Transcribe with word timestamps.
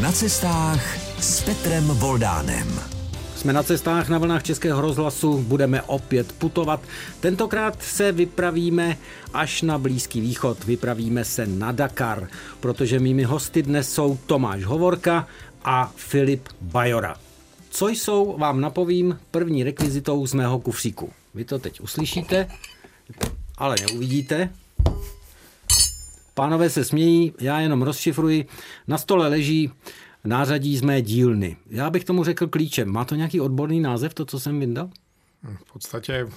Na 0.00 0.12
cestách 0.12 0.98
s 1.20 1.42
Petrem 1.42 1.84
Voldánem. 1.84 2.80
Jsme 3.36 3.52
na 3.52 3.62
cestách 3.62 4.08
na 4.08 4.18
vlnách 4.18 4.42
Českého 4.42 4.80
rozhlasu, 4.80 5.42
budeme 5.42 5.82
opět 5.82 6.32
putovat. 6.32 6.80
Tentokrát 7.20 7.82
se 7.82 8.12
vypravíme 8.12 8.96
až 9.32 9.62
na 9.62 9.78
Blízký 9.78 10.20
východ, 10.20 10.64
vypravíme 10.64 11.24
se 11.24 11.46
na 11.46 11.72
Dakar, 11.72 12.28
protože 12.60 13.00
mými 13.00 13.22
hosty 13.22 13.62
dnes 13.62 13.92
jsou 13.92 14.18
Tomáš 14.26 14.64
Hovorka 14.64 15.28
a 15.64 15.92
Filip 15.96 16.48
Bajora. 16.60 17.16
Co 17.70 17.88
jsou, 17.88 18.38
vám 18.38 18.60
napovím, 18.60 19.18
první 19.30 19.64
rekvizitou 19.64 20.26
z 20.26 20.34
mého 20.34 20.58
kufříku. 20.58 21.12
Vy 21.34 21.44
to 21.44 21.58
teď 21.58 21.80
uslyšíte, 21.80 22.48
ale 23.58 23.76
neuvidíte. 23.80 24.50
Pánové 26.40 26.70
se 26.70 26.84
smějí, 26.84 27.32
já 27.40 27.60
jenom 27.60 27.82
rozšifruji. 27.82 28.46
Na 28.88 28.98
stole 28.98 29.28
leží 29.28 29.70
nářadí 30.24 30.76
z 30.76 30.82
mé 30.82 31.02
dílny. 31.02 31.56
Já 31.70 31.90
bych 31.90 32.04
tomu 32.04 32.24
řekl 32.24 32.46
klíčem. 32.46 32.88
Má 32.88 33.04
to 33.04 33.14
nějaký 33.14 33.40
odborný 33.40 33.80
název, 33.80 34.14
to, 34.14 34.24
co 34.24 34.40
jsem 34.40 34.60
vyndal? 34.60 34.90
V 35.54 35.72
podstatě 35.72 36.28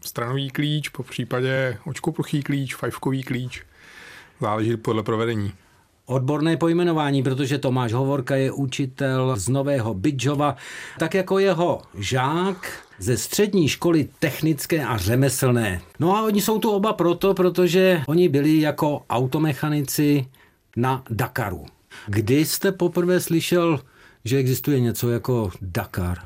stranový 0.00 0.50
klíč, 0.50 0.88
po 0.88 1.02
případě 1.02 1.78
očkopluchý 1.84 2.42
klíč, 2.42 2.74
fajfkový 2.74 3.22
klíč. 3.22 3.62
Záleží 4.40 4.76
podle 4.76 5.02
provedení. 5.02 5.52
Odborné 6.06 6.56
pojmenování, 6.56 7.22
protože 7.22 7.58
Tomáš 7.58 7.92
Hovorka 7.92 8.36
je 8.36 8.52
učitel 8.52 9.36
z 9.36 9.48
Nového 9.48 9.94
Bydžova, 9.94 10.56
tak 10.98 11.14
jako 11.14 11.38
jeho 11.38 11.82
žák 11.94 12.85
ze 12.98 13.16
střední 13.16 13.68
školy 13.68 14.08
technické 14.18 14.84
a 14.84 14.96
řemeslné. 14.96 15.80
No 16.00 16.16
a 16.16 16.22
oni 16.22 16.40
jsou 16.42 16.58
tu 16.58 16.70
oba 16.70 16.92
proto, 16.92 17.34
protože 17.34 18.02
oni 18.06 18.28
byli 18.28 18.60
jako 18.60 19.02
automechanici 19.10 20.26
na 20.76 21.04
Dakaru. 21.10 21.66
Kdy 22.06 22.44
jste 22.44 22.72
poprvé 22.72 23.20
slyšel, 23.20 23.80
že 24.24 24.36
existuje 24.36 24.80
něco 24.80 25.10
jako 25.10 25.50
Dakar? 25.62 26.18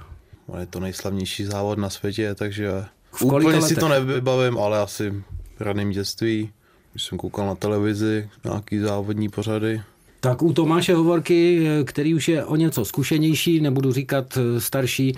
Je 0.59 0.67
to 0.67 0.81
nejslavnější 0.81 1.45
závod 1.45 1.79
na 1.79 1.91
světě, 1.91 2.35
takže 2.35 2.85
v 3.13 3.23
úplně 3.23 3.47
letech? 3.47 3.69
si 3.69 3.77
to 3.77 3.89
nevybavím, 3.89 4.59
ale 4.59 4.79
asi 4.79 5.11
v 5.57 5.61
raném 5.61 5.91
dětství. 5.91 6.53
Když 6.93 7.05
jsem 7.05 7.19
koukal 7.19 7.47
na 7.47 7.55
televizi, 7.55 8.31
nějaký 8.45 8.79
závodní 8.79 9.29
pořady. 9.29 9.83
Tak 10.21 10.43
u 10.43 10.53
Tomáše 10.53 10.95
Hovorky, 10.95 11.69
který 11.85 12.15
už 12.15 12.29
je 12.29 12.45
o 12.45 12.57
něco 12.57 12.85
zkušenější, 12.85 13.61
nebudu 13.61 13.93
říkat 13.93 14.39
starší, 14.59 15.17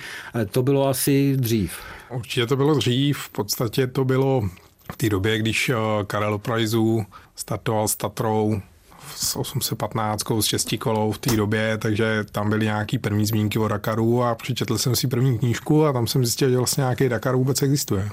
to 0.50 0.62
bylo 0.62 0.88
asi 0.88 1.36
dřív. 1.36 1.72
Určitě 2.10 2.46
to 2.46 2.56
bylo 2.56 2.74
dřív, 2.74 3.18
v 3.18 3.30
podstatě 3.30 3.86
to 3.86 4.04
bylo 4.04 4.42
v 4.92 4.96
té 4.96 5.08
době, 5.08 5.38
když 5.38 5.68
eh, 5.68 5.74
Karel 6.06 6.38
Prajzů 6.38 7.06
startoval 7.36 7.88
s 7.88 7.96
Tatrou 7.96 8.60
s 9.16 9.36
815 9.36 10.22
s 10.40 10.44
šestikolou 10.44 11.12
v 11.12 11.18
té 11.18 11.36
době, 11.36 11.78
takže 11.78 12.24
tam 12.32 12.50
byly 12.50 12.64
nějaký 12.64 12.98
první 12.98 13.26
zmínky 13.26 13.58
o 13.58 13.68
Dakaru 13.68 14.22
a 14.22 14.34
přečetl 14.34 14.78
jsem 14.78 14.96
si 14.96 15.08
první 15.08 15.38
knížku 15.38 15.84
a 15.84 15.92
tam 15.92 16.06
jsem 16.06 16.24
zjistil, 16.24 16.50
že 16.50 16.56
vlastně 16.56 16.80
nějaký 16.80 17.08
Dakar 17.08 17.36
vůbec 17.36 17.62
existuje. 17.62 18.08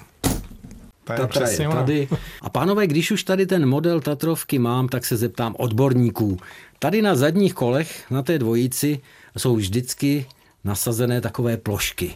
Tatra 1.17 1.49
je 1.49 1.57
tady. 1.57 2.07
A 2.41 2.49
pánové, 2.49 2.87
když 2.87 3.11
už 3.11 3.23
tady 3.23 3.45
ten 3.45 3.65
model 3.65 4.01
Tatrovky 4.01 4.59
mám, 4.59 4.87
tak 4.87 5.05
se 5.05 5.17
zeptám 5.17 5.55
odborníků. 5.57 6.37
Tady 6.79 7.01
na 7.01 7.15
zadních 7.15 7.53
kolech, 7.53 8.11
na 8.11 8.21
té 8.21 8.39
dvojici, 8.39 8.99
jsou 9.37 9.55
vždycky 9.55 10.25
nasazené 10.63 11.21
takové 11.21 11.57
plošky. 11.57 12.15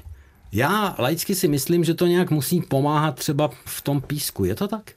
Já 0.52 0.96
laicky 1.00 1.36
si 1.36 1.48
myslím, 1.48 1.84
že 1.84 1.94
to 1.94 2.08
nějak 2.08 2.32
musí 2.32 2.62
pomáhat 2.62 3.16
třeba 3.16 3.50
v 3.66 3.82
tom 3.82 4.02
písku. 4.02 4.46
Je 4.46 4.56
to 4.56 4.68
tak? 4.68 4.92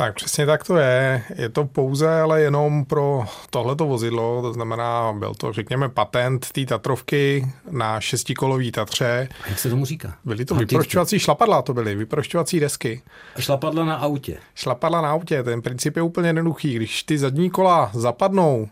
Tak 0.00 0.14
přesně 0.14 0.46
tak 0.46 0.64
to 0.64 0.76
je. 0.76 1.22
Je 1.34 1.48
to 1.48 1.64
pouze 1.64 2.20
ale 2.20 2.40
jenom 2.40 2.84
pro 2.84 3.24
tohleto 3.50 3.86
vozidlo, 3.86 4.42
to 4.42 4.52
znamená, 4.52 5.12
byl 5.12 5.34
to, 5.34 5.52
řekněme, 5.52 5.88
patent 5.88 6.52
té 6.52 6.66
Tatrovky 6.66 7.52
na 7.70 8.00
šestikolový 8.00 8.72
Tatře. 8.72 9.28
A 9.44 9.48
jak 9.48 9.58
se 9.58 9.70
tomu 9.70 9.84
říká? 9.84 10.14
Byly 10.24 10.44
to 10.44 10.54
vyprošťovací 10.54 11.18
šlapadla, 11.18 11.62
to 11.62 11.74
byly, 11.74 11.94
vyprošťovací 11.94 12.60
desky. 12.60 13.02
A 13.36 13.40
šlapadla 13.40 13.84
na 13.84 13.96
autě? 13.96 14.38
Šlapadla 14.54 15.00
na 15.00 15.10
autě, 15.10 15.42
ten 15.42 15.62
princip 15.62 15.96
je 15.96 16.02
úplně 16.02 16.28
jednoduchý. 16.28 16.74
Když 16.74 17.02
ty 17.02 17.18
zadní 17.18 17.50
kola 17.50 17.90
zapadnou 17.94 18.68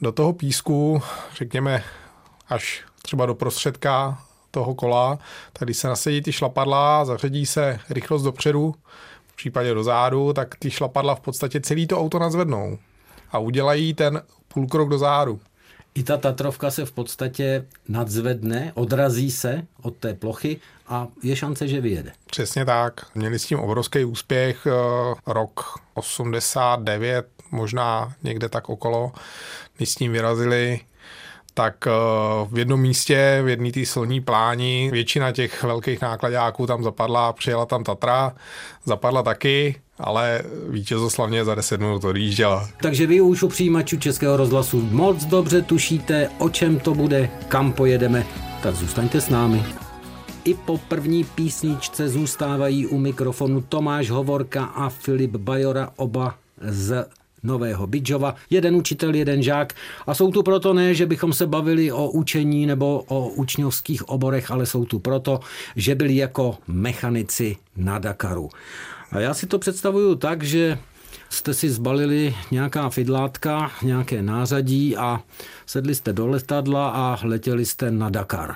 do 0.00 0.12
toho 0.12 0.32
písku, 0.32 1.02
řekněme, 1.34 1.82
až 2.48 2.82
třeba 3.02 3.26
do 3.26 3.34
prostředka 3.34 4.18
toho 4.50 4.74
kola, 4.74 5.18
tak 5.52 5.66
když 5.66 5.76
se 5.76 5.88
nasadí 5.88 6.22
ty 6.22 6.32
šlapadla, 6.32 7.04
zařadí 7.04 7.46
se 7.46 7.78
rychlost 7.90 8.22
dopředu, 8.22 8.74
v 9.36 9.38
případě 9.38 9.74
do 9.74 9.84
zádu, 9.84 10.32
tak 10.32 10.56
ty 10.56 10.70
šlapadla 10.70 11.14
v 11.14 11.20
podstatě 11.20 11.60
celý 11.60 11.86
to 11.86 12.00
auto 12.00 12.18
nazvednou 12.18 12.78
a 13.30 13.38
udělají 13.38 13.94
ten 13.94 14.22
půlkrok 14.48 14.88
do 14.88 14.98
zádu. 14.98 15.40
I 15.94 16.02
ta 16.02 16.16
Tatrovka 16.16 16.70
se 16.70 16.84
v 16.84 16.92
podstatě 16.92 17.66
nadzvedne, 17.88 18.72
odrazí 18.74 19.30
se 19.30 19.62
od 19.82 19.96
té 19.96 20.14
plochy 20.14 20.60
a 20.88 21.08
je 21.22 21.36
šance, 21.36 21.68
že 21.68 21.80
vyjede. 21.80 22.12
Přesně 22.26 22.64
tak. 22.64 23.06
Měli 23.14 23.38
s 23.38 23.46
tím 23.46 23.58
obrovský 23.58 24.04
úspěch. 24.04 24.66
Eh, 24.66 25.14
rok 25.26 25.80
89, 25.94 27.26
možná 27.50 28.14
někde 28.22 28.48
tak 28.48 28.68
okolo, 28.68 29.12
když 29.76 29.88
s 29.88 29.94
tím 29.94 30.12
vyrazili 30.12 30.80
tak 31.56 31.86
eh, 31.86 31.90
v 32.50 32.58
jednom 32.58 32.80
místě, 32.80 33.40
v 33.44 33.48
jedné 33.48 33.72
té 33.72 33.86
silní 33.86 34.20
pláni, 34.20 34.90
většina 34.92 35.32
těch 35.32 35.62
velkých 35.62 36.00
nákladáků 36.00 36.66
tam 36.66 36.82
zapadla, 36.82 37.32
přijela 37.32 37.66
tam 37.66 37.84
Tatra, 37.84 38.32
zapadla 38.84 39.22
taky, 39.22 39.76
ale 39.98 40.42
vítězoslavně 40.68 41.44
za 41.44 41.54
10 41.54 41.80
minut 41.80 42.04
odjížděla. 42.04 42.68
Takže 42.82 43.06
vy 43.06 43.20
už 43.20 43.42
u 43.42 43.48
přijímačů 43.48 43.96
Českého 43.96 44.36
rozhlasu 44.36 44.88
moc 44.90 45.24
dobře 45.24 45.62
tušíte, 45.62 46.28
o 46.38 46.48
čem 46.48 46.78
to 46.78 46.94
bude, 46.94 47.30
kam 47.48 47.72
pojedeme, 47.72 48.26
tak 48.62 48.74
zůstaňte 48.74 49.20
s 49.20 49.28
námi. 49.28 49.64
I 50.44 50.54
po 50.54 50.78
první 50.78 51.24
písničce 51.24 52.08
zůstávají 52.08 52.86
u 52.86 52.98
mikrofonu 52.98 53.60
Tomáš 53.60 54.10
Hovorka 54.10 54.64
a 54.64 54.88
Filip 54.88 55.36
Bajora, 55.36 55.90
oba 55.96 56.34
z 56.60 57.06
Nového 57.42 57.86
Bidžova, 57.86 58.34
jeden 58.50 58.76
učitel, 58.76 59.14
jeden 59.14 59.42
žák 59.42 59.72
a 60.06 60.14
jsou 60.14 60.30
tu 60.30 60.42
proto 60.42 60.74
ne, 60.74 60.94
že 60.94 61.06
bychom 61.06 61.32
se 61.32 61.46
bavili 61.46 61.92
o 61.92 62.10
učení 62.10 62.66
nebo 62.66 63.04
o 63.08 63.28
učňovských 63.28 64.08
oborech, 64.08 64.50
ale 64.50 64.66
jsou 64.66 64.84
tu 64.84 64.98
proto, 64.98 65.40
že 65.76 65.94
byli 65.94 66.16
jako 66.16 66.58
mechanici 66.66 67.56
na 67.76 67.98
Dakaru. 67.98 68.48
A 69.12 69.20
já 69.20 69.34
si 69.34 69.46
to 69.46 69.58
představuju 69.58 70.14
tak, 70.14 70.42
že 70.42 70.78
jste 71.28 71.54
si 71.54 71.70
zbalili 71.70 72.34
nějaká 72.50 72.90
fidlátka, 72.90 73.70
nějaké 73.82 74.22
nářadí 74.22 74.96
a 74.96 75.20
sedli 75.66 75.94
jste 75.94 76.12
do 76.12 76.26
letadla 76.26 76.88
a 76.90 77.18
letěli 77.26 77.66
jste 77.66 77.90
na 77.90 78.10
Dakar. 78.10 78.54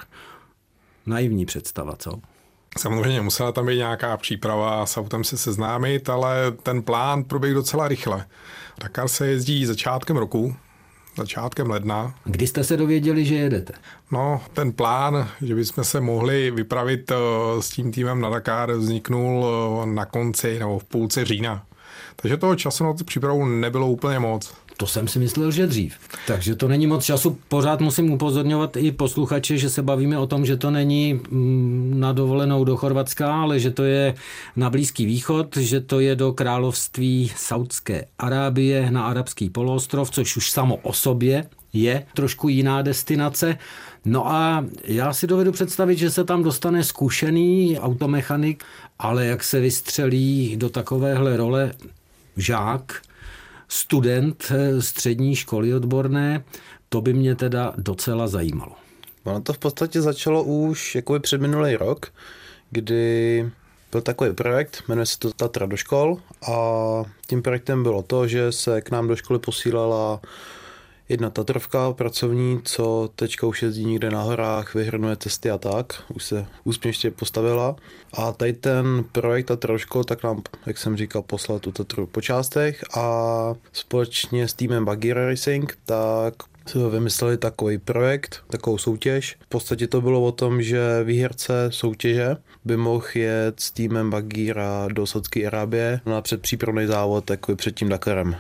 Naivní 1.06 1.46
představa, 1.46 1.96
co? 1.96 2.20
Samozřejmě 2.78 3.20
musela 3.20 3.52
tam 3.52 3.66
být 3.66 3.76
nějaká 3.76 4.16
příprava 4.16 4.86
s 4.86 4.96
autem 4.96 5.24
se 5.24 5.36
seznámit, 5.38 6.08
ale 6.08 6.52
ten 6.62 6.82
plán 6.82 7.24
proběh 7.24 7.54
docela 7.54 7.88
rychle. 7.88 8.26
Dakar 8.80 9.08
se 9.08 9.26
jezdí 9.26 9.66
začátkem 9.66 10.16
roku, 10.16 10.56
začátkem 11.16 11.70
ledna. 11.70 12.14
Kdy 12.24 12.46
jste 12.46 12.64
se 12.64 12.76
dověděli, 12.76 13.24
že 13.24 13.34
jedete? 13.34 13.72
No, 14.10 14.40
ten 14.52 14.72
plán, 14.72 15.28
že 15.42 15.54
bychom 15.54 15.84
se 15.84 16.00
mohli 16.00 16.50
vypravit 16.50 17.10
eh, 17.10 17.16
s 17.62 17.68
tím 17.68 17.92
týmem 17.92 18.20
na 18.20 18.30
Dakar, 18.30 18.72
vzniknul 18.72 19.46
eh, 19.46 19.86
na 19.86 20.04
konci 20.04 20.58
nebo 20.58 20.78
v 20.78 20.84
půlce 20.84 21.24
října. 21.24 21.62
Takže 22.16 22.36
toho 22.36 22.56
času 22.56 22.84
na 22.84 22.92
tu 22.92 23.04
přípravu 23.04 23.44
nebylo 23.44 23.88
úplně 23.88 24.18
moc. 24.18 24.54
To 24.80 24.86
jsem 24.86 25.08
si 25.08 25.18
myslel, 25.18 25.50
že 25.50 25.66
dřív. 25.66 25.94
Takže 26.26 26.56
to 26.56 26.68
není 26.68 26.86
moc 26.86 27.04
času. 27.04 27.38
Pořád 27.48 27.80
musím 27.80 28.12
upozorňovat 28.12 28.76
i 28.76 28.92
posluchače, 28.92 29.58
že 29.58 29.70
se 29.70 29.82
bavíme 29.82 30.18
o 30.18 30.26
tom, 30.26 30.46
že 30.46 30.56
to 30.56 30.70
není 30.70 31.14
mm, 31.14 31.92
na 32.00 32.12
dovolenou 32.12 32.64
do 32.64 32.76
Chorvatska, 32.76 33.42
ale 33.42 33.60
že 33.60 33.70
to 33.70 33.84
je 33.84 34.14
na 34.56 34.70
Blízký 34.70 35.06
východ, 35.06 35.56
že 35.56 35.80
to 35.80 36.00
je 36.00 36.16
do 36.16 36.32
království 36.32 37.32
Saudské 37.36 38.04
Arábie 38.18 38.90
na 38.90 39.06
arabský 39.06 39.50
poloostrov, 39.50 40.10
což 40.10 40.36
už 40.36 40.50
samo 40.50 40.76
o 40.76 40.92
sobě 40.92 41.46
je 41.72 42.06
trošku 42.14 42.48
jiná 42.48 42.82
destinace. 42.82 43.58
No 44.04 44.28
a 44.32 44.64
já 44.84 45.12
si 45.12 45.26
dovedu 45.26 45.52
představit, 45.52 45.98
že 45.98 46.10
se 46.10 46.24
tam 46.24 46.42
dostane 46.42 46.84
zkušený 46.84 47.78
automechanik, 47.78 48.64
ale 48.98 49.26
jak 49.26 49.44
se 49.44 49.60
vystřelí 49.60 50.56
do 50.56 50.70
takovéhle 50.70 51.36
role 51.36 51.72
žák, 52.36 53.02
student 53.70 54.52
eh, 54.54 54.82
střední 54.82 55.36
školy 55.36 55.74
odborné, 55.74 56.44
to 56.88 57.00
by 57.00 57.12
mě 57.12 57.34
teda 57.34 57.72
docela 57.76 58.28
zajímalo. 58.28 58.72
Ono 59.24 59.40
to 59.40 59.52
v 59.52 59.58
podstatě 59.58 60.02
začalo 60.02 60.42
už 60.42 60.94
jako 60.94 61.20
před 61.20 61.40
minulý 61.40 61.76
rok, 61.76 62.12
kdy 62.70 63.50
byl 63.92 64.00
takový 64.00 64.32
projekt, 64.32 64.82
jmenuje 64.88 65.06
se 65.06 65.18
to 65.18 65.32
Tatra 65.32 65.66
do 65.66 65.76
škol 65.76 66.18
a 66.52 66.54
tím 67.26 67.42
projektem 67.42 67.82
bylo 67.82 68.02
to, 68.02 68.26
že 68.26 68.52
se 68.52 68.80
k 68.80 68.90
nám 68.90 69.08
do 69.08 69.16
školy 69.16 69.38
posílala 69.38 70.20
jedna 71.10 71.30
Tatrovka 71.30 71.92
pracovní, 71.92 72.60
co 72.64 73.10
teďka 73.16 73.46
už 73.46 73.62
jezdí 73.62 73.84
někde 73.84 74.10
na 74.10 74.22
horách, 74.22 74.74
vyhrnuje 74.74 75.16
testy 75.16 75.50
a 75.50 75.58
tak, 75.58 76.02
už 76.14 76.24
se 76.24 76.46
úspěšně 76.64 77.10
postavila. 77.10 77.76
A 78.12 78.32
tady 78.32 78.52
ten 78.52 79.04
projekt 79.12 79.46
Tatroško, 79.46 80.04
tak 80.04 80.22
nám, 80.22 80.42
jak 80.66 80.78
jsem 80.78 80.96
říkal, 80.96 81.22
poslal 81.22 81.58
tu 81.58 81.72
Tatru 81.72 82.06
po 82.06 82.20
částech 82.20 82.84
a 82.96 83.54
společně 83.72 84.48
s 84.48 84.54
týmem 84.54 84.84
Buggy 84.84 85.12
Racing, 85.12 85.78
tak 85.84 86.34
vymysleli 86.90 87.36
takový 87.36 87.78
projekt, 87.78 88.42
takovou 88.50 88.78
soutěž. 88.78 89.36
V 89.40 89.48
podstatě 89.48 89.86
to 89.86 90.00
bylo 90.00 90.22
o 90.22 90.32
tom, 90.32 90.62
že 90.62 91.04
výherce 91.04 91.66
soutěže 91.70 92.36
by 92.64 92.76
mohl 92.76 93.06
jet 93.14 93.60
s 93.60 93.70
týmem 93.70 94.10
Bagíra 94.10 94.88
do 94.92 95.06
Saudské 95.06 95.46
Arábie 95.46 96.00
na 96.06 96.22
předpřípravný 96.22 96.86
závod 96.86 97.30
jako 97.30 97.56
před 97.56 97.74
tím 97.74 97.88
Dakarem. 97.88 98.36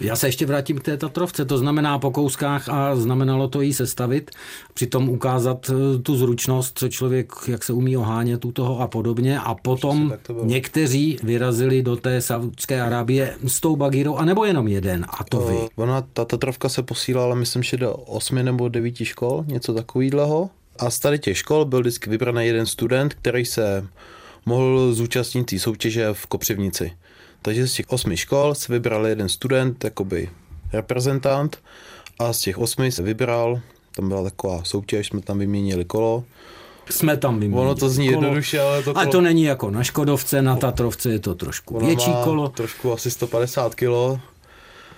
Já 0.00 0.16
se 0.16 0.28
ještě 0.28 0.46
vrátím 0.46 0.78
k 0.78 0.82
té 0.82 0.96
Tatrovce, 0.96 1.44
to 1.44 1.58
znamená 1.58 1.98
po 1.98 2.10
kouskách 2.10 2.68
a 2.68 2.96
znamenalo 2.96 3.48
to 3.48 3.60
jí 3.60 3.72
sestavit, 3.72 4.30
přitom 4.74 5.08
ukázat 5.08 5.70
eh, 5.70 5.98
tu 5.98 6.16
zručnost, 6.16 6.78
co 6.78 6.88
člověk, 6.88 7.32
jak 7.46 7.64
se 7.64 7.72
umí 7.72 7.96
ohánět 7.96 8.44
u 8.44 8.52
toho 8.52 8.80
a 8.80 8.88
podobně 8.88 9.40
a 9.40 9.54
potom 9.54 10.12
někteří 10.42 11.18
vyrazili 11.22 11.82
do 11.82 11.96
té 11.96 12.20
Saudské 12.20 12.82
Arábie 12.82 13.34
s 13.46 13.60
tou 13.60 13.76
bagírou, 13.76 14.16
anebo 14.16 14.44
jenom 14.44 14.68
jeden 14.68 15.06
a 15.08 15.24
to 15.24 15.40
vy. 15.40 15.56
Ona, 15.76 16.00
ta 16.12 16.24
Tatrovka 16.24 16.68
se 16.68 16.82
posílala, 16.82 17.34
myslím, 17.34 17.62
že 17.62 17.76
do 17.76 17.94
osmi 17.94 18.42
nebo 18.42 18.68
devíti 18.68 19.04
škol, 19.04 19.44
něco 19.46 19.74
takového. 19.74 20.50
A 20.78 20.90
z 20.90 20.98
tady 20.98 21.18
těch 21.18 21.38
škol 21.38 21.64
byl 21.64 21.80
vždycky 21.80 22.10
vybraný 22.10 22.46
jeden 22.46 22.66
student, 22.66 23.14
který 23.14 23.44
se 23.44 23.86
mohl 24.46 24.92
zúčastnit 24.92 25.44
té 25.44 25.58
soutěže 25.58 26.08
v 26.12 26.26
Kopřivnici. 26.26 26.92
Takže 27.42 27.68
z 27.68 27.72
těch 27.74 27.90
osmi 27.90 28.16
škol 28.16 28.54
se 28.54 28.72
vybral 28.72 29.06
jeden 29.06 29.28
student, 29.28 29.84
jakoby 29.84 30.30
reprezentant 30.72 31.58
a 32.18 32.32
z 32.32 32.38
těch 32.38 32.58
osmi 32.58 32.92
se 32.92 33.02
vybral, 33.02 33.60
tam 33.96 34.08
byla 34.08 34.24
taková 34.24 34.64
soutěž, 34.64 35.06
jsme 35.06 35.20
tam 35.20 35.38
vyměnili 35.38 35.84
kolo. 35.84 36.24
Jsme 36.90 37.16
tam 37.16 37.40
vyměnili 37.40 37.66
Ono 37.66 37.74
to 37.74 37.88
zní 37.88 38.08
kolo. 38.08 38.22
jednoduše, 38.22 38.60
ale 38.60 38.82
to 38.82 38.92
kolo... 38.92 38.96
Ale 38.96 39.06
to 39.06 39.20
není 39.20 39.42
jako 39.42 39.70
na 39.70 39.84
Škodovce, 39.84 40.42
na 40.42 40.56
Tatrovce 40.56 41.10
je 41.10 41.18
to 41.18 41.34
trošku 41.34 41.76
ono 41.76 41.86
větší 41.86 42.10
kolo. 42.24 42.48
trošku 42.48 42.92
asi 42.92 43.10
150 43.10 43.74
kilo. 43.74 44.20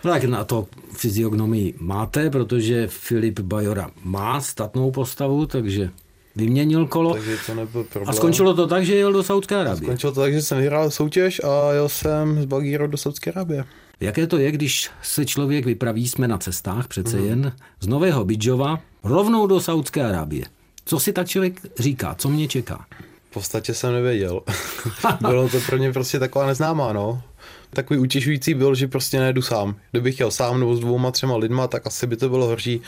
No 0.04 0.10
tak 0.10 0.24
na 0.24 0.44
to 0.44 0.66
fyziognomii 0.92 1.74
máte, 1.78 2.30
protože 2.30 2.86
Filip 2.86 3.40
Bajora 3.40 3.90
má 4.04 4.40
statnou 4.40 4.90
postavu, 4.90 5.46
takže 5.46 5.90
vyměnil 6.37 6.87
kolo. 6.87 7.12
Takže 7.12 7.37
to 7.46 7.55
nebyl 7.55 7.84
problém. 7.84 8.11
A 8.11 8.12
skončilo 8.12 8.55
to 8.55 8.67
tak, 8.67 8.84
že 8.84 8.94
jel 8.94 9.12
do 9.12 9.23
Saudské 9.23 9.56
Arábie. 9.56 9.84
Skončilo 9.84 10.12
to 10.12 10.20
tak, 10.20 10.32
že 10.32 10.43
jsem 10.43 10.58
vyhrál 10.58 10.90
soutěž 10.90 11.40
a 11.44 11.73
jel 11.73 11.88
jsem 11.88 12.43
z 12.43 12.44
Bagíro 12.44 12.88
do 12.88 12.96
Saudské 12.96 13.32
Arábie. 13.32 13.64
Jaké 14.00 14.26
to 14.26 14.38
je, 14.38 14.52
když 14.52 14.90
se 15.02 15.25
člověk 15.25 15.67
vypraví, 15.67 16.08
jsme 16.08 16.29
na 16.29 16.38
cestách 16.38 16.88
přece 16.88 17.17
mm. 17.17 17.26
jen, 17.26 17.52
z 17.81 17.87
Nového 17.87 18.25
Bidžova 18.25 18.81
rovnou 19.05 19.46
do 19.46 19.61
Saudské 19.61 20.05
Arábie. 20.05 20.44
Co 20.84 21.00
si 21.00 21.12
tak 21.12 21.29
člověk 21.29 21.61
říká, 21.79 22.14
co 22.14 22.29
mě 22.29 22.49
čeká? 22.49 22.87
V 23.31 23.35
podstatě 23.35 23.75
jsem 23.75 23.93
nevěděl. 23.93 24.40
Bylo 25.20 25.49
to 25.49 25.61
pro 25.67 25.78
mě 25.78 25.93
prostě 25.93 26.19
taková 26.19 26.46
neznámá, 26.46 26.93
no. 26.93 27.23
Takový 27.70 28.00
utěšující 28.00 28.55
byl, 28.55 28.75
že 28.75 28.88
prostě 28.88 29.20
nejedu 29.20 29.43
sám. 29.43 29.75
Kdybych 29.90 30.20
jel 30.20 30.31
sám 30.31 30.61
nebo 30.61 30.76
s 30.76 30.81
dvouma, 30.81 31.11
třema 31.11 31.37
lidma, 31.37 31.69
tak 31.69 31.87
asi 31.87 32.06
by 32.06 32.17
to 32.17 32.28
bylo 32.28 32.46
horší, 32.46 32.81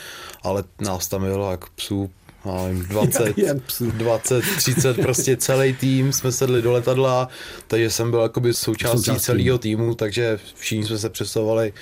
ale 0.42 0.64
nás 0.80 1.08
tam 1.08 1.22
bylo 1.22 1.50
jak 1.50 1.70
psů 1.70 2.10
nevím, 2.52 2.84
20, 2.84 3.36
20, 3.78 4.44
30, 4.56 4.96
prostě 4.96 5.36
celý 5.36 5.72
tým, 5.72 6.12
jsme 6.12 6.32
sedli 6.32 6.62
do 6.62 6.72
letadla, 6.72 7.28
takže 7.68 7.90
jsem 7.90 8.10
byl 8.10 8.20
jakoby 8.20 8.54
součástí, 8.54 8.98
součástí. 8.98 9.24
celého 9.24 9.58
týmu, 9.58 9.94
takže 9.94 10.38
všichni 10.54 10.86
jsme 10.86 10.98
se 10.98 11.10
přesovali 11.10 11.72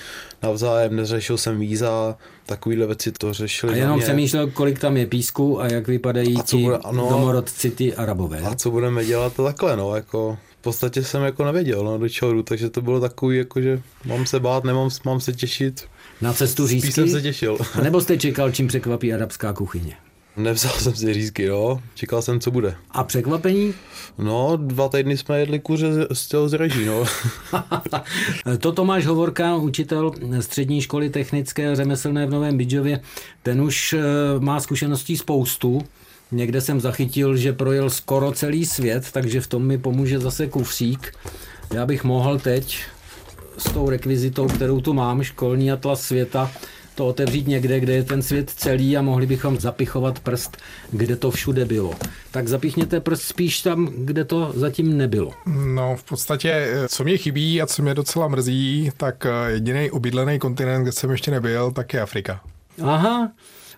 navzájem, 0.42 0.96
neřešil 0.96 1.38
jsem 1.38 1.60
víza, 1.60 2.16
takovýhle 2.46 2.86
věci 2.86 3.12
to 3.12 3.32
řešili. 3.32 3.72
A 3.72 3.76
jenom 3.76 4.00
přemýšlel, 4.00 4.46
kolik 4.50 4.78
tam 4.78 4.96
je 4.96 5.06
písku 5.06 5.60
a 5.60 5.66
jak 5.66 5.88
vypadají 5.88 6.36
a 6.36 6.42
ti 6.42 6.56
bude, 6.56 6.76
ano, 6.76 7.06
domorodci 7.10 7.70
ty 7.70 7.94
arabové. 7.94 8.40
A 8.40 8.54
co 8.54 8.70
budeme 8.70 9.04
dělat 9.04 9.36
to 9.36 9.44
takhle, 9.44 9.76
no, 9.76 9.96
jako 9.96 10.38
v 10.60 10.62
podstatě 10.62 11.04
jsem 11.04 11.22
jako 11.22 11.44
nevěděl, 11.44 11.84
no, 11.84 11.98
do 11.98 12.08
čeho 12.08 12.32
jdu, 12.32 12.42
takže 12.42 12.70
to 12.70 12.80
bylo 12.82 13.00
takový, 13.00 13.38
jako 13.38 13.60
že 13.60 13.82
mám 14.04 14.26
se 14.26 14.40
bát, 14.40 14.64
nemám, 14.64 14.90
mám 15.04 15.20
se 15.20 15.32
těšit. 15.32 15.84
Na 16.20 16.32
cestu 16.32 16.66
řízky? 16.66 16.86
Spíš 16.86 16.94
jsem 16.94 17.08
se 17.08 17.22
těšil. 17.22 17.58
A 17.74 17.80
nebo 17.80 18.00
jste 18.00 18.18
čekal, 18.18 18.52
čím 18.52 18.68
překvapí 18.68 19.14
arabská 19.14 19.52
kuchyně? 19.52 19.96
Nevzal 20.36 20.72
jsem 20.72 20.94
si 20.94 21.14
řízky, 21.14 21.42
jo. 21.42 21.80
Čekal 21.94 22.22
jsem, 22.22 22.40
co 22.40 22.50
bude. 22.50 22.74
A 22.90 23.04
překvapení? 23.04 23.74
No, 24.18 24.56
dva 24.56 24.88
týdny 24.88 25.16
jsme 25.16 25.40
jedli 25.40 25.58
kuře 25.58 26.06
z 26.12 26.28
toho 26.28 26.48
z 26.48 26.52
reží, 26.52 26.84
no. 26.84 27.04
to 28.58 28.72
Tomáš 28.72 29.06
Hovorka, 29.06 29.56
učitel 29.56 30.12
střední 30.40 30.80
školy 30.80 31.10
technické 31.10 31.72
a 31.72 31.74
řemeslné 31.74 32.26
v 32.26 32.30
Novém 32.30 32.58
Bidžově, 32.58 33.00
ten 33.42 33.60
už 33.60 33.92
eh, 33.92 34.00
má 34.38 34.60
zkušeností 34.60 35.16
spoustu. 35.16 35.82
Někde 36.32 36.60
jsem 36.60 36.80
zachytil, 36.80 37.36
že 37.36 37.52
projel 37.52 37.90
skoro 37.90 38.32
celý 38.32 38.66
svět, 38.66 39.12
takže 39.12 39.40
v 39.40 39.46
tom 39.46 39.66
mi 39.66 39.78
pomůže 39.78 40.18
zase 40.18 40.46
kufřík. 40.46 41.12
Já 41.74 41.86
bych 41.86 42.04
mohl 42.04 42.38
teď 42.38 42.84
s 43.58 43.72
tou 43.72 43.90
rekvizitou, 43.90 44.46
kterou 44.48 44.80
tu 44.80 44.92
mám, 44.92 45.22
školní 45.22 45.72
atlas 45.72 46.02
světa, 46.02 46.50
to 46.94 47.06
otevřít 47.06 47.48
někde, 47.48 47.80
kde 47.80 47.92
je 47.92 48.02
ten 48.02 48.22
svět 48.22 48.50
celý 48.50 48.96
a 48.96 49.02
mohli 49.02 49.26
bychom 49.26 49.60
zapichovat 49.60 50.18
prst, 50.18 50.56
kde 50.90 51.16
to 51.16 51.30
všude 51.30 51.64
bylo. 51.64 51.94
Tak 52.30 52.48
zapichněte 52.48 53.00
prst 53.00 53.22
spíš 53.22 53.60
tam, 53.60 53.86
kde 53.96 54.24
to 54.24 54.52
zatím 54.54 54.96
nebylo. 54.96 55.32
No 55.46 55.96
v 55.96 56.04
podstatě, 56.04 56.68
co 56.88 57.04
mě 57.04 57.18
chybí 57.18 57.62
a 57.62 57.66
co 57.66 57.82
mě 57.82 57.94
docela 57.94 58.28
mrzí, 58.28 58.90
tak 58.96 59.26
eh, 59.26 59.50
jediný 59.52 59.90
obydlený 59.90 60.38
kontinent, 60.38 60.82
kde 60.82 60.92
jsem 60.92 61.10
ještě 61.10 61.30
nebyl, 61.30 61.70
tak 61.70 61.94
je 61.94 62.00
Afrika. 62.00 62.40
Aha, 62.82 63.32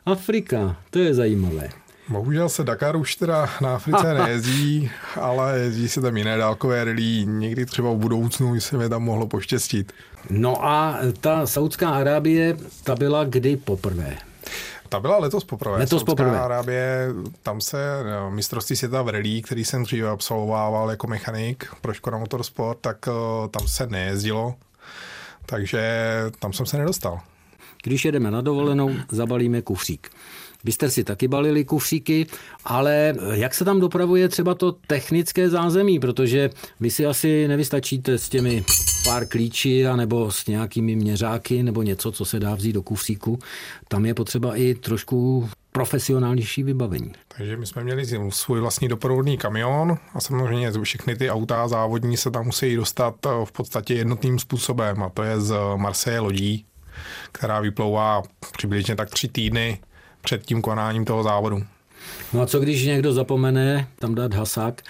Afrika, 0.06 0.76
to 0.90 0.98
je 0.98 1.14
zajímavé. 1.14 1.83
Bohužel 2.08 2.48
se 2.48 2.64
Dakar 2.64 2.96
už 2.96 3.16
teda 3.16 3.48
na 3.60 3.74
Africe 3.74 4.14
nejezdí, 4.22 4.90
ale 5.20 5.58
jezdí 5.58 5.88
se 5.88 6.00
tam 6.00 6.16
jiné 6.16 6.36
dálkové 6.36 6.84
rally. 6.84 7.24
Někdy 7.26 7.66
třeba 7.66 7.90
v 7.90 7.96
budoucnu 7.96 8.60
se 8.60 8.78
mi 8.78 8.88
tam 8.88 9.02
mohlo 9.02 9.26
poštěstit. 9.26 9.92
No 10.30 10.64
a 10.64 10.98
ta 11.20 11.46
Saudská 11.46 11.90
Arábie, 11.90 12.56
ta 12.84 12.94
byla 12.94 13.24
kdy 13.24 13.56
poprvé? 13.56 14.16
Ta 14.88 15.00
byla 15.00 15.18
letos 15.18 15.44
poprvé. 15.44 15.76
Letos 15.76 15.90
Saudská 15.90 16.10
poprvé. 16.10 16.40
Arábie, 16.40 17.08
tam 17.42 17.60
se 17.60 18.04
no, 18.10 18.30
mistrovství 18.30 18.76
světa 18.76 19.02
v 19.02 19.08
rally, 19.08 19.42
který 19.42 19.64
jsem 19.64 19.82
dříve 19.82 20.08
absolvoval 20.08 20.90
jako 20.90 21.06
mechanik 21.06 21.66
pro 21.80 21.92
Škoda 21.92 22.18
Motorsport, 22.18 22.78
tak 22.80 23.08
eh, 23.08 23.48
tam 23.48 23.68
se 23.68 23.86
nejezdilo, 23.86 24.54
takže 25.46 25.82
tam 26.38 26.52
jsem 26.52 26.66
se 26.66 26.78
nedostal. 26.78 27.20
Když 27.82 28.04
jedeme 28.04 28.30
na 28.30 28.40
dovolenou, 28.40 28.90
zabalíme 29.10 29.62
kufřík. 29.62 30.10
Vy 30.64 30.72
jste 30.72 30.90
si 30.90 31.04
taky 31.04 31.28
balili 31.28 31.64
kufříky, 31.64 32.26
ale 32.64 33.14
jak 33.32 33.54
se 33.54 33.64
tam 33.64 33.80
dopravuje 33.80 34.28
třeba 34.28 34.54
to 34.54 34.72
technické 34.72 35.50
zázemí, 35.50 35.98
protože 35.98 36.50
vy 36.80 36.90
si 36.90 37.06
asi 37.06 37.48
nevystačíte 37.48 38.18
s 38.18 38.28
těmi 38.28 38.64
pár 39.04 39.26
klíči 39.26 39.84
nebo 39.96 40.30
s 40.30 40.46
nějakými 40.46 40.96
měřáky 40.96 41.62
nebo 41.62 41.82
něco, 41.82 42.12
co 42.12 42.24
se 42.24 42.40
dá 42.40 42.54
vzít 42.54 42.72
do 42.72 42.82
kufříku. 42.82 43.38
Tam 43.88 44.06
je 44.06 44.14
potřeba 44.14 44.56
i 44.56 44.74
trošku 44.74 45.48
profesionálnější 45.72 46.62
vybavení. 46.62 47.12
Takže 47.28 47.56
my 47.56 47.66
jsme 47.66 47.84
měli 47.84 48.06
svůj 48.28 48.60
vlastní 48.60 48.88
doprovodný 48.88 49.38
kamion 49.38 49.98
a 50.14 50.20
samozřejmě 50.20 50.72
všechny 50.82 51.16
ty 51.16 51.30
auta 51.30 51.68
závodní 51.68 52.16
se 52.16 52.30
tam 52.30 52.44
musí 52.44 52.76
dostat 52.76 53.14
v 53.44 53.52
podstatě 53.52 53.94
jednotným 53.94 54.38
způsobem 54.38 55.02
a 55.02 55.08
to 55.08 55.22
je 55.22 55.40
z 55.40 55.54
Marseille 55.76 56.20
lodí, 56.20 56.66
která 57.32 57.60
vyplouvá 57.60 58.22
přibližně 58.56 58.96
tak 58.96 59.10
tři 59.10 59.28
týdny 59.28 59.78
před 60.24 60.42
tím 60.42 60.62
konáním 60.62 61.04
toho 61.04 61.22
závodu. 61.22 61.62
No 62.32 62.40
a 62.40 62.46
co 62.46 62.60
když 62.60 62.84
někdo 62.84 63.12
zapomene 63.12 63.88
tam 63.98 64.14
dát 64.14 64.34
hasák 64.34 64.82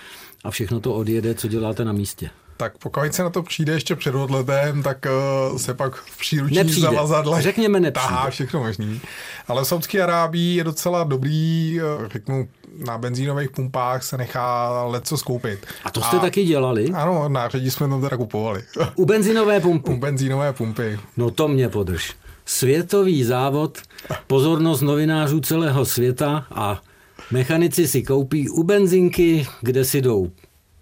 a 0.45 0.51
všechno 0.51 0.81
to 0.81 0.95
odjede, 0.95 1.35
co 1.35 1.49
děláte 1.49 1.85
na 1.85 1.93
místě? 1.93 2.31
Tak 2.57 2.79
pokud 2.79 3.15
se 3.15 3.23
na 3.23 3.31
to 3.31 3.43
přijde 3.43 3.73
ještě 3.73 3.97
před 3.97 4.15
odletem, 4.15 4.83
tak 4.83 5.07
uh, 5.51 5.59
se 5.59 5.75
pak 5.75 5.95
v 5.95 6.19
příruční 6.19 6.57
nepřijde. 6.57 6.81
zavazadle 6.81 7.43
Řekněme 7.43 7.81
nepřijde. 7.81 8.09
tahá 8.09 8.31
všechno 8.31 8.61
možný. 8.61 9.01
Ale 9.49 9.65
v 9.65 9.67
Saudské 9.67 10.03
Arábii 10.03 10.57
je 10.57 10.65
docela 10.65 11.05
dobrý, 11.05 11.81
uh, 11.81 12.09
řeknu, 12.09 12.49
na 12.87 12.99
benzínových 12.99 13.51
pumpách 13.51 14.03
se 14.03 14.19
nechá 14.19 14.83
leco 14.85 15.17
skoupit. 15.17 15.67
A 15.85 15.91
to 15.91 16.01
jste 16.01 16.17
a, 16.17 16.21
taky 16.21 16.45
dělali? 16.45 16.91
Ano, 16.95 17.29
nářadí 17.29 17.71
jsme 17.71 17.89
to 17.89 18.01
teda 18.01 18.17
kupovali. 18.17 18.63
U 18.95 19.07
benzínové 19.07 19.61
pumpy? 19.61 19.91
U 19.91 19.97
benzínové 19.97 20.53
pumpy. 20.53 21.01
No 21.17 21.31
to 21.31 21.49
mě 21.49 21.69
podrž 21.69 22.15
světový 22.47 23.25
závod, 23.25 23.79
pozornost 24.27 24.81
novinářů 24.81 25.41
celého 25.41 25.85
světa 25.85 26.47
a 26.51 26.83
mechanici 27.31 27.89
si 27.89 28.03
koupí 28.03 28.49
u 28.49 28.63
benzinky, 28.63 29.47
kde 29.61 29.85
si 29.85 30.01
jdou 30.03 30.31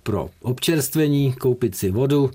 pro 0.03 0.29
občerstvení, 0.43 1.33
koupit 1.33 1.75
si 1.75 1.91
vodu, 1.91 2.31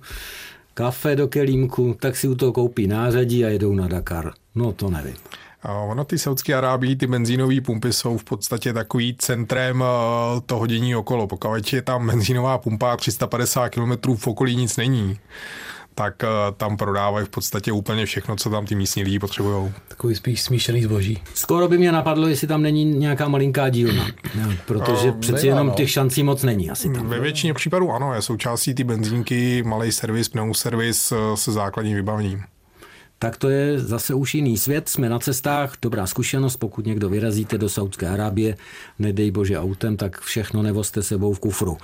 kafe 0.73 1.15
do 1.15 1.27
kelímku, 1.27 1.95
tak 1.99 2.17
si 2.17 2.27
u 2.27 2.35
toho 2.35 2.51
koupí 2.51 2.87
nářadí 2.87 3.45
a 3.45 3.49
jedou 3.49 3.75
na 3.75 3.87
Dakar. 3.87 4.31
No 4.55 4.71
to 4.73 4.89
nevím. 4.89 5.15
Ono, 5.63 6.05
ty 6.05 6.17
Saudské 6.17 6.53
Arábii, 6.53 6.95
ty 6.95 7.07
benzínové 7.07 7.61
pumpy 7.61 7.93
jsou 7.93 8.17
v 8.17 8.23
podstatě 8.23 8.73
takový 8.73 9.15
centrem 9.19 9.83
eh, 9.83 10.41
toho 10.45 10.67
dění 10.67 10.95
okolo. 10.95 11.27
Pokud 11.27 11.73
je 11.73 11.81
tam 11.81 12.07
benzínová 12.07 12.57
pumpa 12.57 12.97
350 12.97 13.69
km 13.69 14.15
v 14.15 14.27
okolí 14.27 14.55
nic 14.55 14.77
není, 14.77 15.19
tak 15.97 16.23
uh, 16.23 16.55
tam 16.57 16.77
prodávají 16.77 17.25
v 17.25 17.29
podstatě 17.29 17.71
úplně 17.71 18.05
všechno, 18.05 18.35
co 18.35 18.49
tam 18.49 18.65
ty 18.65 18.75
místní 18.75 19.03
lidi 19.03 19.19
potřebují. 19.19 19.73
Takový 19.87 20.15
spíš 20.15 20.41
smíšený 20.41 20.83
zboží. 20.83 21.21
Skoro 21.33 21.67
by 21.67 21.77
mě 21.77 21.91
napadlo, 21.91 22.27
jestli 22.27 22.47
tam 22.47 22.61
není 22.61 22.85
nějaká 22.85 23.27
malinká 23.27 23.69
dílna, 23.69 24.07
ne, 24.35 24.57
protože 24.65 25.11
uh, 25.11 25.19
přeci 25.19 25.47
jenom 25.47 25.71
těch 25.71 25.91
šancí 25.91 26.23
moc 26.23 26.43
není 26.43 26.69
asi 26.69 26.89
tam. 26.89 27.07
Ve 27.07 27.19
většině 27.19 27.53
případů 27.53 27.91
ano, 27.91 28.13
je 28.13 28.21
součástí 28.21 28.73
ty 28.73 28.83
benzínky 28.83 29.63
malý 29.63 29.91
servis, 29.91 30.29
pneuservis 30.29 31.11
eh, 31.11 31.15
se 31.35 31.51
základním 31.51 31.95
vybavením. 31.95 32.43
Tak 33.19 33.37
to 33.37 33.49
je 33.49 33.79
zase 33.79 34.13
už 34.13 34.35
jiný 34.35 34.57
svět. 34.57 34.89
Jsme 34.89 35.09
na 35.09 35.19
cestách, 35.19 35.73
dobrá 35.81 36.07
zkušenost, 36.07 36.57
pokud 36.57 36.85
někdo 36.85 37.09
vyrazíte 37.09 37.57
do 37.57 37.69
Saudské 37.69 38.07
Arábie, 38.07 38.57
nedej 38.99 39.31
bože 39.31 39.59
autem, 39.59 39.97
tak 39.97 40.21
všechno 40.21 40.61
nevozte 40.61 41.03
sebou 41.03 41.33
v 41.33 41.39
kufru. 41.39 41.77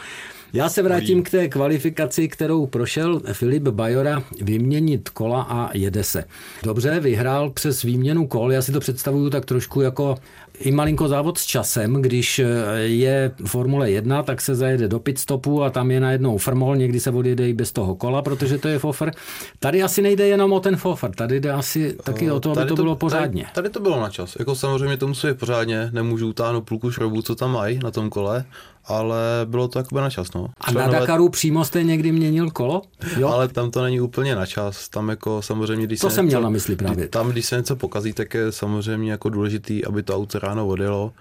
Já 0.53 0.69
se 0.69 0.81
vrátím 0.81 1.23
k 1.23 1.29
té 1.29 1.47
kvalifikaci, 1.47 2.27
kterou 2.27 2.65
prošel 2.65 3.21
Filip 3.33 3.63
Bajora 3.63 4.23
vyměnit 4.41 5.09
kola 5.09 5.41
a 5.41 5.77
jede 5.77 6.03
se. 6.03 6.23
Dobře, 6.63 6.99
vyhrál 6.99 7.49
přes 7.49 7.81
výměnu 7.81 8.27
kol, 8.27 8.51
já 8.51 8.61
si 8.61 8.71
to 8.71 8.79
představuju 8.79 9.29
tak 9.29 9.45
trošku 9.45 9.81
jako 9.81 10.15
i 10.63 10.71
malinko 10.71 11.07
závod 11.07 11.37
s 11.37 11.45
časem, 11.45 11.93
když 11.93 12.41
je 12.83 13.31
Formule 13.45 13.91
1, 13.91 14.23
tak 14.23 14.41
se 14.41 14.55
zajede 14.55 14.87
do 14.87 14.99
pit 14.99 15.19
stopu 15.19 15.63
a 15.63 15.69
tam 15.69 15.91
je 15.91 15.99
najednou 15.99 16.37
frmol, 16.37 16.75
někdy 16.75 16.99
se 16.99 17.11
odjede 17.11 17.49
i 17.49 17.53
bez 17.53 17.71
toho 17.71 17.95
kola, 17.95 18.21
protože 18.21 18.57
to 18.57 18.67
je 18.67 18.79
fofer. 18.79 19.11
Tady 19.59 19.83
asi 19.83 20.01
nejde 20.01 20.27
jenom 20.27 20.53
o 20.53 20.59
ten 20.59 20.75
fofer, 20.75 21.11
tady 21.11 21.39
jde 21.39 21.51
asi 21.51 21.97
taky 22.03 22.31
o 22.31 22.39
to, 22.39 22.51
aby 22.51 22.61
to, 22.61 22.75
to 22.75 22.75
bylo 22.75 22.95
pořádně. 22.95 23.43
Tady, 23.43 23.53
tady 23.53 23.69
to 23.69 23.79
bylo 23.79 24.01
na 24.01 24.09
čas. 24.09 24.35
Jako 24.39 24.55
samozřejmě 24.55 24.97
to 24.97 25.07
musí 25.07 25.27
pořádně, 25.33 25.89
nemůžu 25.91 26.29
utáhnout 26.29 26.61
půlku 26.61 26.91
šroubů, 26.91 27.21
co 27.21 27.35
tam 27.35 27.51
mají 27.51 27.79
na 27.83 27.91
tom 27.91 28.09
kole, 28.09 28.45
ale 28.85 29.17
bylo 29.45 29.67
to 29.67 29.79
jakoby 29.79 30.01
na 30.01 30.09
čas. 30.09 30.33
No. 30.35 30.47
A 30.61 30.71
na 30.71 30.87
Dakaru 30.87 31.29
přímo 31.29 31.65
jste 31.65 31.83
někdy 31.83 32.11
měnil 32.11 32.51
kolo? 32.51 32.81
Jo? 33.17 33.27
Ale 33.27 33.47
tam 33.47 33.71
to 33.71 33.83
není 33.83 34.01
úplně 34.01 34.35
na 34.35 34.45
čas. 34.45 34.89
Tam 34.89 35.09
jako 35.09 35.41
samozřejmě, 35.41 35.85
když 35.85 35.99
to 35.99 36.09
se 36.09 36.15
jsem 36.15 36.25
něco, 36.25 36.31
měl 36.37 36.41
na 36.41 36.49
mysli 36.49 36.75
právě. 36.75 37.07
Tam, 37.07 37.29
když 37.29 37.45
se 37.45 37.57
něco 37.57 37.75
pokazí, 37.75 38.13
tak 38.13 38.33
je 38.33 38.51
samozřejmě 38.51 39.11
jako 39.11 39.29
důležitý, 39.29 39.85
aby 39.85 40.03
to 40.03 40.15
auto 40.15 40.39
ráno 40.39 40.67
odjelo. 40.67 41.13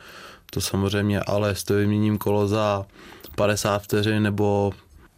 To 0.51 0.61
samozřejmě, 0.61 1.21
ale 1.21 1.55
s 1.55 1.65
to 1.65 1.75
vyměním 1.75 2.19
kolo 2.19 2.49
za 2.49 2.87
50 3.37 3.83
vteřin 3.83 4.23
nebo 4.23 4.73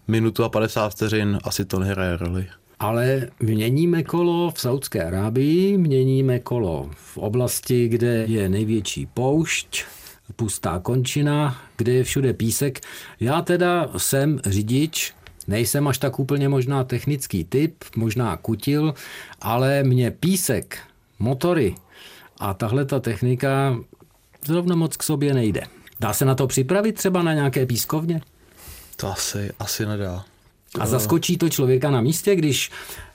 minutu 0.09 0.45
a 0.45 0.49
50 0.49 0.89
vteřin, 0.89 1.39
asi 1.45 1.65
to 1.65 1.79
nehraje 1.79 2.17
roli. 2.17 2.47
Ale 2.79 3.29
měníme 3.41 4.03
kolo 4.03 4.51
v 4.51 4.61
Saudské 4.61 5.05
Arábii, 5.05 5.79
měníme 5.79 6.39
kolo 6.39 6.91
v 6.95 7.19
oblasti, 7.19 7.89
kde 7.89 8.25
je 8.29 8.49
největší 8.49 9.07
poušť, 9.15 9.85
pustá 10.37 10.79
končina, 10.79 11.63
kde 11.77 11.93
je 11.93 12.05
všude 12.05 12.33
písek. 12.33 12.81
Já 13.21 13.43
teda 13.43 13.91
jsem 13.97 14.41
řidič, 14.47 15.13
nejsem 15.47 15.89
až 15.89 15.99
tak 15.99 16.19
úplně 16.19 16.49
možná 16.49 16.85
technický 16.85 17.45
typ, 17.45 17.85
možná 17.97 18.37
kutil, 18.37 18.95
ale 19.41 19.83
mě 19.83 20.11
písek, 20.11 20.79
motory 21.19 21.75
a 22.41 22.55
tahle 22.55 22.85
ta 22.85 23.01
technika 23.01 23.77
zrovna 24.47 24.77
moc 24.77 24.97
k 24.97 25.03
sobě 25.03 25.35
nejde. 25.35 25.63
Dá 26.01 26.13
se 26.13 26.25
na 26.25 26.35
to 26.35 26.47
připravit 26.47 26.93
třeba 26.93 27.23
na 27.23 27.35
nějaké 27.35 27.67
pískovně? 27.67 28.21
To 28.97 29.13
asi, 29.13 29.51
asi 29.59 29.87
nedá. 29.87 30.25
A 30.81 30.87
zaskočí 30.87 31.39
to 31.39 31.49
člověka 31.49 31.91
na 31.91 32.01
místě, 32.01 32.35
když 32.35 32.71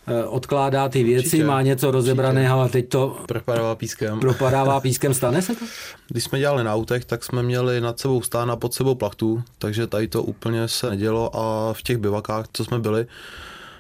eh, 0.08 0.24
odkládá 0.24 0.90
ty 0.90 1.04
věci, 1.04 1.26
určitě, 1.26 1.44
má 1.44 1.62
něco 1.62 1.92
rozebraného 1.92 2.62
a 2.62 2.68
teď 2.68 2.90
to 2.90 3.18
propadává 3.28 3.76
pískem. 3.76 4.20
Propadává 4.20 4.80
pískem, 4.82 5.14
stane 5.14 5.42
se 5.42 5.56
to? 5.56 5.66
Když 6.08 6.24
jsme 6.24 6.40
dělali 6.40 6.64
na 6.64 6.74
autech, 6.74 7.06
tak 7.06 7.24
jsme 7.24 7.44
měli 7.44 7.82
nad 7.82 8.00
sebou 8.00 8.22
stán 8.22 8.52
a 8.52 8.56
pod 8.56 8.74
sebou 8.74 8.96
plachtu, 8.96 9.44
takže 9.58 9.88
tady 9.88 10.08
to 10.08 10.24
úplně 10.24 10.68
se 10.68 10.90
nedělo 10.90 11.36
a 11.36 11.74
v 11.74 11.82
těch 11.82 11.98
bivakách, 11.98 12.46
co 12.54 12.66
jsme 12.66 12.80
byli, 12.80 13.08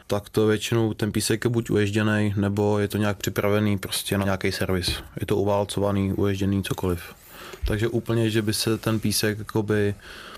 tak 0.08 0.30
to 0.30 0.48
většinou 0.48 0.94
ten 0.94 1.12
písek 1.12 1.44
je 1.44 1.50
buď 1.50 1.70
uježděný, 1.70 2.34
nebo 2.38 2.80
je 2.80 2.88
to 2.88 2.98
nějak 2.98 3.18
připravený 3.18 3.78
prostě 3.78 4.18
na 4.18 4.24
nějaký 4.24 4.52
servis. 4.52 4.90
Je 5.20 5.26
to 5.26 5.36
uválcovaný, 5.36 6.14
uježděný, 6.14 6.64
cokoliv. 6.64 7.02
Takže 7.68 7.88
úplně, 7.88 8.30
že 8.30 8.42
by 8.42 8.54
se 8.54 8.78
ten 8.78 9.00
písek 9.00 9.38
jakoby 9.40 9.96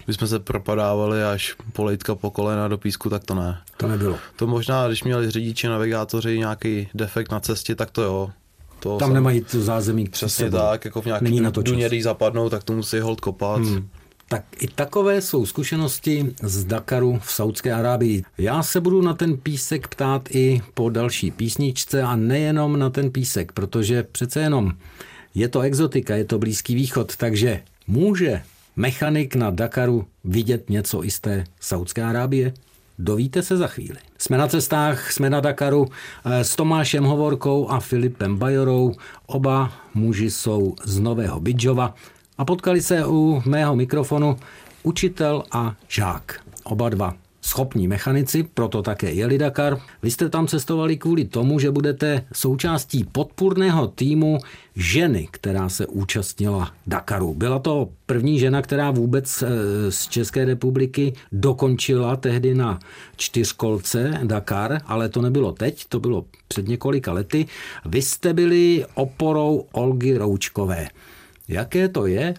my 0.08 0.14
jsme 0.14 0.28
se 0.28 0.40
propadávali 0.40 1.24
až 1.24 1.56
polejtka 1.74 2.16
po 2.16 2.32
kolena 2.32 2.68
do 2.68 2.78
písku, 2.78 3.10
tak 3.10 3.24
to 3.24 3.36
ne. 3.36 3.58
To 3.78 3.88
nebylo. 3.88 4.18
To 4.36 4.48
možná, 4.48 4.88
když 4.88 5.04
měli 5.04 5.32
řidiči, 5.32 5.68
navigátoři 5.68 6.40
nějaký 6.40 6.88
defekt 6.94 7.32
na 7.32 7.40
cestě, 7.40 7.76
tak 7.76 7.92
to 7.92 8.02
jo. 8.02 8.30
To 8.80 8.98
Tam 8.98 9.08
jsem... 9.08 9.14
nemají 9.14 9.42
to 9.42 9.62
zázemí 9.62 10.10
Přesně 10.10 10.46
sebou. 10.46 10.58
tak, 10.58 10.86
jako 10.86 11.02
v 11.02 11.06
nějaký 11.06 11.42
duně, 11.62 11.88
když 11.88 12.04
zapadnou, 12.04 12.50
tak 12.50 12.64
to 12.64 12.74
musí 12.74 13.00
hold 13.00 13.22
kopat. 13.22 13.62
Hmm. 13.62 13.88
Tak 14.28 14.44
i 14.60 14.68
takové 14.68 15.22
jsou 15.22 15.46
zkušenosti 15.46 16.36
z 16.44 16.66
Dakaru 16.66 17.20
v 17.24 17.32
Saudské 17.32 17.74
Arábii. 17.74 18.24
Já 18.38 18.64
se 18.64 18.82
budu 18.82 19.02
na 19.02 19.14
ten 19.14 19.38
písek 19.38 19.88
ptát 19.88 20.36
i 20.36 20.62
po 20.74 20.90
další 20.90 21.32
písničce 21.32 22.02
a 22.02 22.16
nejenom 22.16 22.80
na 22.80 22.90
ten 22.90 23.12
písek, 23.12 23.52
protože 23.52 24.04
přece 24.04 24.40
jenom 24.40 24.72
je 25.36 25.48
to 25.48 25.62
exotika, 25.62 26.16
je 26.16 26.26
to 26.26 26.40
Blízký 26.40 26.76
východ, 26.76 27.16
takže 27.16 27.62
může 27.88 28.42
mechanik 28.76 29.36
na 29.36 29.50
Dakaru 29.50 30.08
vidět 30.24 30.70
něco 30.70 31.04
i 31.04 31.12
z 31.12 31.20
té 31.20 31.44
Saudské 31.60 32.04
Arábie? 32.04 32.54
Dovíte 33.00 33.44
se 33.44 33.58
za 33.58 33.68
chvíli. 33.68 33.98
Jsme 34.18 34.38
na 34.38 34.48
cestách, 34.48 35.12
jsme 35.12 35.30
na 35.30 35.40
Dakaru 35.40 35.86
eh, 36.26 36.44
s 36.44 36.56
Tomášem 36.56 37.04
Hovorkou 37.04 37.70
a 37.70 37.80
Filipem 37.80 38.38
Bajorou. 38.38 38.94
Oba 39.26 39.74
muži 39.94 40.32
jsou 40.32 40.76
z 40.84 41.00
Nového 41.00 41.40
Bidžova 41.40 41.96
a 42.38 42.46
potkali 42.46 42.82
se 42.82 43.06
u 43.06 43.42
mého 43.46 43.76
mikrofonu 43.76 44.38
učitel 44.84 45.44
a 45.52 45.76
žák. 45.88 46.42
Oba 46.64 46.90
dva 46.90 47.21
schopní 47.42 47.88
mechanici, 47.88 48.44
proto 48.54 48.82
také 48.82 49.12
jeli 49.12 49.38
Dakar. 49.38 49.78
Vy 50.04 50.12
jste 50.12 50.30
tam 50.30 50.48
cestovali 50.48 50.98
kvůli 50.98 51.26
tomu, 51.26 51.60
že 51.60 51.72
budete 51.72 52.26
součástí 52.34 53.04
podpůrného 53.04 53.88
týmu 53.88 54.38
ženy, 54.76 55.28
která 55.32 55.70
se 55.70 55.88
účastnila 55.88 56.72
Dakaru. 56.88 57.34
Byla 57.34 57.60
to 57.60 57.90
první 58.06 58.40
žena, 58.40 58.62
která 58.62 58.92
vůbec 58.92 59.42
eh, 59.44 59.48
z 59.92 60.08
České 60.08 60.46
republiky 60.46 61.14
dokončila 61.32 62.16
tehdy 62.16 62.56
na 62.56 62.80
čtyřkolce 63.18 64.20
Dakar, 64.24 64.82
ale 64.86 65.10
to 65.10 65.22
nebylo 65.22 65.52
teď, 65.52 65.86
to 65.90 66.00
bylo 66.00 66.26
před 66.48 66.68
několika 66.68 67.14
lety. 67.14 67.46
Vy 67.86 68.02
jste 68.02 68.34
byli 68.34 68.86
oporou 68.94 69.66
Olgy 69.72 70.18
Roučkové. 70.18 70.88
Jaké 71.48 71.90
to 71.90 72.06
je 72.06 72.34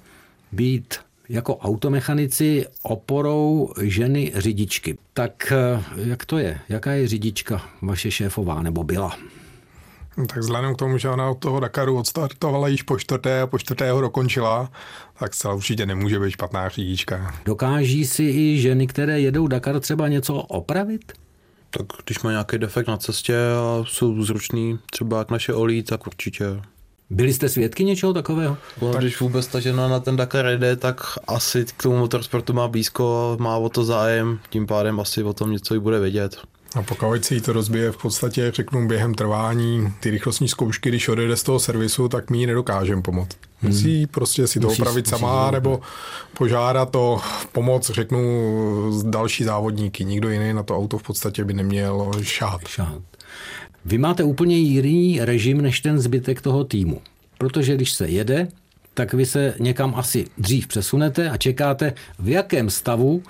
být 0.53 0.95
jako 1.33 1.57
automechanici 1.57 2.67
oporou 2.83 3.73
ženy 3.83 4.33
řidičky. 4.35 4.99
Tak 5.13 5.53
eh, 5.53 5.83
jak 5.97 6.25
to 6.25 6.39
je? 6.39 6.61
Jaká 6.69 6.93
je 6.93 7.09
řidička 7.09 7.63
vaše 7.83 8.11
šéfová 8.11 8.63
nebo 8.63 8.85
byla? 8.85 9.17
Tak 10.29 10.37
vzhledem 10.37 10.75
k 10.75 10.79
tomu, 10.79 10.99
že 10.99 11.09
ona 11.09 11.31
od 11.31 11.39
toho 11.39 11.61
Dakaru 11.61 11.99
odstartovala 11.99 12.69
již 12.69 12.83
po 12.83 12.99
čtvrté 12.99 13.41
a 13.41 13.47
po 13.47 13.59
čtvrté 13.59 13.91
ho 13.91 14.01
dokončila, 14.01 14.71
tak 15.19 15.35
se 15.35 15.49
určitě 15.49 15.87
nemůže 15.87 16.21
být 16.21 16.31
špatná 16.31 16.69
řidička. 16.69 17.35
Dokáží 17.45 18.05
si 18.05 18.23
i 18.23 18.61
ženy, 18.61 18.87
které 18.87 19.21
jedou 19.21 19.47
Dakar, 19.47 19.81
třeba 19.81 20.09
něco 20.09 20.35
opravit? 20.35 21.13
Tak 21.71 21.87
když 22.05 22.23
má 22.23 22.31
nějaký 22.31 22.59
defekt 22.59 22.87
na 22.87 22.97
cestě 22.97 23.37
a 23.37 23.85
jsou 23.87 24.23
zruční, 24.23 24.79
třeba 24.91 25.19
jak 25.19 25.31
naše 25.31 25.55
olí, 25.55 25.83
tak 25.83 26.07
určitě 26.07 26.45
byli 27.13 27.33
jste 27.33 27.49
svědky 27.49 27.85
něčeho 27.85 28.13
takového? 28.13 28.57
No, 28.83 28.93
když 28.93 29.21
vůbec 29.21 29.47
ta 29.47 29.61
žena 29.61 29.89
na 29.89 30.01
ten 30.01 30.17
Dakar 30.17 30.47
jde, 30.47 30.77
tak 30.77 31.03
asi 31.27 31.65
k 31.77 31.83
tomu 31.83 31.99
motorsportu 31.99 32.53
má 32.53 32.69
blízko, 32.69 33.37
má 33.41 33.57
o 33.57 33.69
to 33.69 33.85
zájem, 33.85 34.39
tím 34.51 34.67
pádem 34.67 35.01
asi 35.01 35.23
o 35.23 35.33
tom 35.33 35.53
něco 35.53 35.75
i 35.75 35.79
bude 35.79 36.01
vědět. 36.01 36.37
A 36.75 36.83
pokud 36.83 37.25
se 37.25 37.35
jí 37.35 37.41
to 37.41 37.53
rozbije 37.53 37.93
v 37.93 37.97
podstatě, 37.97 38.53
řeknu, 38.55 38.89
během 38.89 39.15
trvání 39.15 39.93
ty 40.01 40.11
rychlostní 40.11 40.49
zkoušky, 40.49 40.89
když 40.89 41.09
odejde 41.09 41.37
z 41.37 41.43
toho 41.43 41.61
servisu, 41.61 42.09
tak 42.09 42.31
my 42.31 42.39
ji 42.39 42.47
nedokážeme 42.47 43.03
pomoct. 43.03 43.37
Hmm. 43.61 43.73
Musí 43.73 44.07
prostě 44.07 44.47
si 44.47 44.61
to 44.61 44.67
musí, 44.67 44.83
opravit 44.83 45.07
musí, 45.07 45.11
sama, 45.11 45.43
musí, 45.45 45.53
nebo 45.53 45.81
požádat 46.39 46.97
o 46.97 47.21
pomoc, 47.53 47.91
řeknu, 47.91 48.21
další 49.05 49.45
závodníky. 49.45 50.05
Nikdo 50.05 50.31
jiný 50.31 50.53
na 50.53 50.63
to 50.63 50.77
auto 50.77 50.99
v 50.99 51.03
podstatě 51.03 51.45
by 51.45 51.55
neměl 51.55 52.11
šát. 52.23 52.69
šát. 52.69 53.03
Vy 53.85 53.99
máte 53.99 54.25
úplně 54.25 54.59
jiný 54.59 55.21
režim 55.21 55.61
než 55.61 55.81
ten 55.81 56.01
zbytek 56.01 56.41
toho 56.41 56.65
týmu. 56.65 57.01
Protože 57.39 57.75
když 57.75 57.93
se 57.93 58.09
jede, 58.09 58.49
tak 58.95 59.15
vy 59.15 59.27
se 59.27 59.55
někam 59.61 59.95
asi 59.97 60.25
dřív 60.39 60.67
přesunete 60.67 61.31
a 61.31 61.37
čekáte, 61.37 61.95
v 62.19 62.29
jakém 62.29 62.71
stavu 62.71 63.23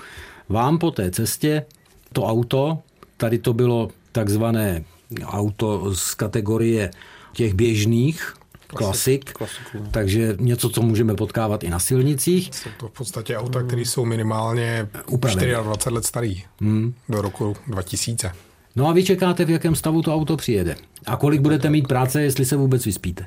vám 0.49 0.78
po 0.78 0.90
té 0.90 1.11
cestě 1.11 1.64
to 2.12 2.25
auto, 2.25 2.78
tady 3.16 3.38
to 3.38 3.52
bylo 3.52 3.90
takzvané 4.12 4.85
auto 5.25 5.94
z 5.94 6.14
kategorie 6.14 6.90
těch 7.32 7.54
běžných, 7.54 8.35
klasik, 8.66 9.32
klasik 9.32 9.62
takže 9.90 10.37
něco, 10.40 10.68
co 10.71 10.82
můžeme 10.82 11.14
potkávat 11.14 11.64
i 11.64 11.71
na 11.71 11.78
silnicích. 11.78 12.50
Jsou 12.54 12.71
to 12.76 12.88
v 12.88 12.90
podstatě 12.90 13.37
auta, 13.37 13.62
které 13.62 13.82
jsou 13.82 14.04
minimálně 14.04 14.88
Upravené. 15.06 15.52
24 15.62 15.94
let 15.94 16.04
starý, 16.04 16.44
hmm. 16.61 16.94
do 17.09 17.23
roku 17.23 17.56
2000. 17.66 18.32
No 18.76 18.88
a 18.88 18.93
vy 18.93 19.05
čekáte, 19.05 19.45
v 19.45 19.50
jakém 19.50 19.75
stavu 19.75 20.02
to 20.02 20.14
auto 20.14 20.37
přijede. 20.37 20.76
A 21.07 21.17
kolik 21.17 21.41
budete 21.41 21.71
mít 21.71 21.88
práce, 21.88 22.23
jestli 22.23 22.45
se 22.45 22.57
vůbec 22.57 22.87
vyspíte. 22.87 23.25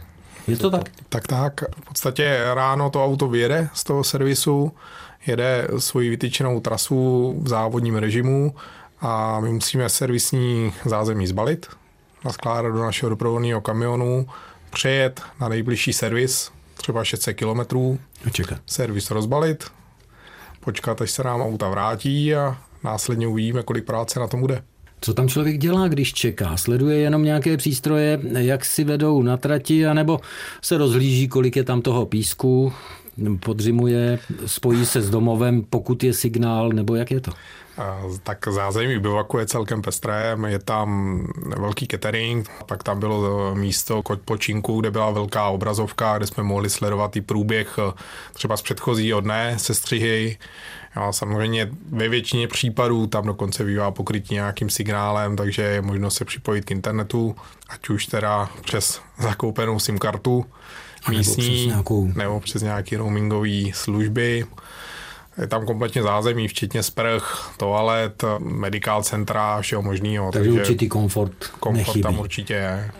Je 0.47 0.57
to 0.57 0.71
tak? 0.71 0.89
Tak 1.09 1.27
tak. 1.27 1.61
V 1.61 1.85
podstatě 1.87 2.41
ráno 2.53 2.89
to 2.89 3.05
auto 3.05 3.27
vyjede 3.27 3.69
z 3.73 3.83
toho 3.83 4.03
servisu, 4.03 4.71
jede 5.27 5.67
svoji 5.77 6.09
vytyčenou 6.09 6.59
trasu 6.59 7.35
v 7.41 7.47
závodním 7.47 7.95
režimu 7.95 8.55
a 9.01 9.39
my 9.39 9.53
musíme 9.53 9.89
servisní 9.89 10.73
zázemí 10.85 11.27
zbalit, 11.27 11.67
naskládat 12.25 12.73
do 12.73 12.83
našeho 12.83 13.09
doprovodného 13.09 13.61
kamionu, 13.61 14.27
přejet 14.69 15.21
na 15.39 15.49
nejbližší 15.49 15.93
servis, 15.93 16.51
třeba 16.73 17.03
600 17.03 17.37
kilometrů, 17.37 17.99
servis 18.65 19.11
rozbalit, 19.11 19.65
počkat, 20.59 21.01
až 21.01 21.11
se 21.11 21.23
nám 21.23 21.41
auta 21.41 21.69
vrátí 21.69 22.35
a 22.35 22.57
následně 22.83 23.27
uvidíme, 23.27 23.63
kolik 23.63 23.85
práce 23.85 24.19
na 24.19 24.27
tom 24.27 24.41
bude. 24.41 24.63
Co 25.05 25.13
tam 25.13 25.27
člověk 25.27 25.57
dělá, 25.57 25.87
když 25.87 26.13
čeká? 26.13 26.57
Sleduje 26.57 26.97
jenom 26.97 27.23
nějaké 27.23 27.57
přístroje, 27.57 28.19
jak 28.37 28.65
si 28.65 28.83
vedou 28.83 29.21
na 29.21 29.37
trati, 29.37 29.85
anebo 29.85 30.19
se 30.61 30.77
rozhlíží, 30.77 31.27
kolik 31.27 31.55
je 31.55 31.63
tam 31.63 31.81
toho 31.81 32.05
písku, 32.05 32.73
podřimuje, 33.39 34.19
spojí 34.45 34.85
se 34.85 35.01
s 35.01 35.09
domovem, 35.09 35.63
pokud 35.69 36.03
je 36.03 36.13
signál, 36.13 36.69
nebo 36.69 36.95
jak 36.95 37.11
je 37.11 37.21
to? 37.21 37.31
Tak 38.23 38.47
zázemí 38.47 38.99
bivaku 38.99 39.37
je 39.37 39.45
celkem 39.45 39.81
pestré, 39.81 40.37
je 40.47 40.59
tam 40.59 41.19
velký 41.57 41.87
catering, 41.87 42.49
pak 42.65 42.83
tam 42.83 42.99
bylo 42.99 43.55
místo 43.55 44.03
k 44.03 44.09
odpočinku, 44.09 44.79
kde 44.79 44.91
byla 44.91 45.11
velká 45.11 45.47
obrazovka, 45.47 46.17
kde 46.17 46.27
jsme 46.27 46.43
mohli 46.43 46.69
sledovat 46.69 47.15
i 47.15 47.21
průběh 47.21 47.79
třeba 48.33 48.57
z 48.57 48.61
předchozího 48.61 49.21
dne, 49.21 49.55
se 49.59 49.73
střihy. 49.73 50.37
Jo, 50.95 51.13
samozřejmě 51.13 51.69
ve 51.89 52.09
většině 52.09 52.47
případů 52.47 53.07
tam 53.07 53.25
dokonce 53.25 53.63
bývá 53.63 53.91
pokrytí 53.91 54.33
nějakým 54.33 54.69
signálem, 54.69 55.35
takže 55.35 55.61
je 55.61 55.81
možno 55.81 56.11
se 56.11 56.25
připojit 56.25 56.65
k 56.65 56.71
internetu, 56.71 57.35
ať 57.69 57.89
už 57.89 58.05
teda 58.05 58.49
přes 58.61 59.01
zakoupenou 59.19 59.79
SIM 59.79 59.97
kartu 59.97 60.45
místní, 61.09 61.43
nebo 61.43 61.55
přes, 61.55 61.67
nějakou... 61.67 62.11
nebo 62.15 62.39
přes 62.39 62.61
nějaké 62.61 62.97
roamingové 62.97 63.61
služby. 63.73 64.45
Je 65.41 65.47
tam 65.47 65.65
kompletně 65.65 66.03
zázemí, 66.03 66.47
včetně 66.47 66.83
sprch, 66.83 67.53
toalet, 67.57 68.23
medical 68.39 69.03
centra, 69.03 69.61
všeho 69.61 69.81
možného. 69.81 70.31
Takže, 70.31 70.49
takže 70.49 70.61
určitý 70.61 70.89
komfort 70.89 71.47
Komfort 71.59 71.87
nechybí. 71.87 72.01
tam 72.01 72.19
určitě 72.19 72.53
je. 72.53 72.91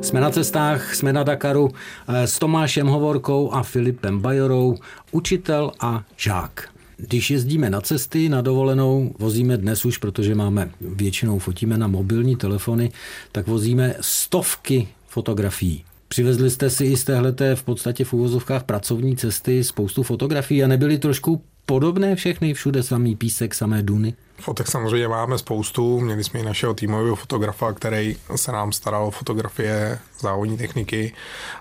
Jsme 0.00 0.20
na 0.20 0.30
cestách, 0.30 0.94
jsme 0.94 1.12
na 1.12 1.22
Dakaru 1.22 1.70
eh, 2.08 2.26
s 2.26 2.38
Tomášem 2.38 2.86
Hovorkou 2.86 3.52
a 3.52 3.62
Filipem 3.62 4.20
Bajorou, 4.20 4.76
učitel 5.10 5.72
a 5.80 6.02
žák. 6.16 6.68
Když 6.96 7.30
jezdíme 7.30 7.70
na 7.70 7.80
cesty, 7.80 8.28
na 8.28 8.40
dovolenou, 8.40 9.14
vozíme 9.18 9.56
dnes 9.56 9.84
už, 9.84 9.98
protože 9.98 10.34
máme 10.34 10.70
většinou 10.80 11.38
fotíme 11.38 11.78
na 11.78 11.86
mobilní 11.86 12.36
telefony, 12.36 12.92
tak 13.32 13.46
vozíme 13.46 13.94
stovky 14.00 14.88
fotografií. 15.08 15.84
Přivezli 16.12 16.50
jste 16.50 16.70
si 16.70 16.84
i 16.84 16.96
z 16.96 17.04
téhleté 17.04 17.56
v 17.56 17.62
podstatě 17.62 18.04
v 18.04 18.12
úvozovkách 18.12 18.62
pracovní 18.62 19.16
cesty 19.16 19.64
spoustu 19.64 20.02
fotografií 20.02 20.64
a 20.64 20.66
nebyly 20.66 20.98
trošku 20.98 21.44
podobné 21.66 22.16
všechny, 22.16 22.54
všude 22.54 22.82
samý 22.82 23.16
písek, 23.16 23.54
samé 23.54 23.82
duny? 23.82 24.14
Fotek 24.40 24.66
samozřejmě 24.66 25.08
máme 25.08 25.38
spoustu. 25.38 26.00
Měli 26.00 26.24
jsme 26.24 26.40
i 26.40 26.42
našeho 26.42 26.74
týmového 26.74 27.16
fotografa, 27.16 27.72
který 27.72 28.16
se 28.36 28.52
nám 28.52 28.72
staral 28.72 29.06
o 29.06 29.10
fotografie 29.10 29.98
závodní 30.20 30.56
techniky. 30.56 31.12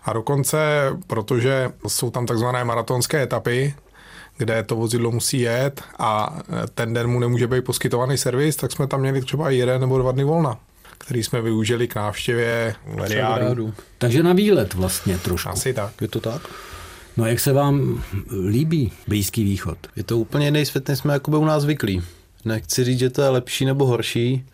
A 0.04 0.14
dokonce, 0.14 0.58
protože 1.08 1.72
jsou 1.88 2.12
tam 2.12 2.26
takzvané 2.26 2.64
maratonské 2.64 3.22
etapy, 3.22 3.74
kde 4.38 4.64
to 4.64 4.76
vozidlo 4.76 5.12
musí 5.12 5.40
jet 5.40 5.82
a 6.00 6.40
ten 6.74 6.94
den 6.94 7.08
mu 7.08 7.20
nemůže 7.20 7.48
být 7.48 7.66
poskytovaný 7.66 8.18
servis, 8.18 8.56
tak 8.56 8.72
jsme 8.72 8.88
tam 8.88 9.02
měli 9.02 9.22
třeba 9.22 9.50
jeden 9.50 9.82
nebo 9.82 9.98
dva 9.98 10.12
dny 10.12 10.24
volna 10.24 10.58
který 11.10 11.24
jsme 11.24 11.42
využili 11.42 11.88
k 11.88 11.96
návštěvě 11.96 12.76
Veriádu. 12.96 13.74
Takže 13.98 14.24
na 14.24 14.34
výlet 14.34 14.74
vlastně 14.74 15.18
trošku. 15.18 15.50
Asi 15.50 15.74
tak. 15.74 16.02
Je 16.02 16.08
to 16.08 16.20
tak? 16.20 16.42
No 17.18 17.26
jak 17.26 17.40
se 17.40 17.54
vám 17.54 18.04
líbí 18.48 18.92
Blízký 19.08 19.44
východ? 19.44 19.78
Je 19.96 20.04
to 20.04 20.18
úplně 20.18 20.46
jiný 20.46 20.66
svět, 20.66 20.88
než 20.88 21.00
jsme 21.00 21.14
jakoby 21.14 21.38
u 21.38 21.46
nás 21.46 21.64
zvyklí. 21.64 22.02
Nechci 22.46 22.84
říct, 22.84 23.00
že 23.00 23.10
to 23.10 23.22
je 23.22 23.30
lepší 23.30 23.66
nebo 23.66 23.86
horší, 23.86 24.46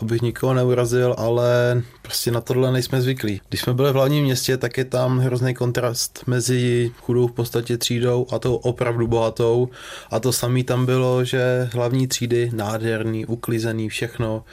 abych 0.00 0.22
nikoho 0.22 0.54
neurazil, 0.54 1.14
ale 1.18 1.82
prostě 2.02 2.30
na 2.30 2.40
tohle 2.40 2.72
nejsme 2.72 3.02
zvyklí. 3.02 3.40
Když 3.48 3.60
jsme 3.60 3.74
byli 3.74 3.90
v 3.90 3.94
hlavním 3.94 4.24
městě, 4.24 4.56
tak 4.56 4.78
je 4.78 4.84
tam 4.84 5.18
hrozný 5.18 5.54
kontrast 5.54 6.22
mezi 6.26 6.90
chudou 7.00 7.26
v 7.26 7.32
podstatě 7.32 7.78
třídou 7.78 8.26
a 8.32 8.38
tou 8.38 8.54
opravdu 8.54 9.06
bohatou. 9.06 9.68
A 10.10 10.20
to 10.20 10.32
samé 10.32 10.64
tam 10.64 10.86
bylo, 10.86 11.24
že 11.24 11.68
hlavní 11.72 12.06
třídy 12.06 12.50
nádherný, 12.54 13.26
uklizený, 13.26 13.88
všechno 13.88 14.44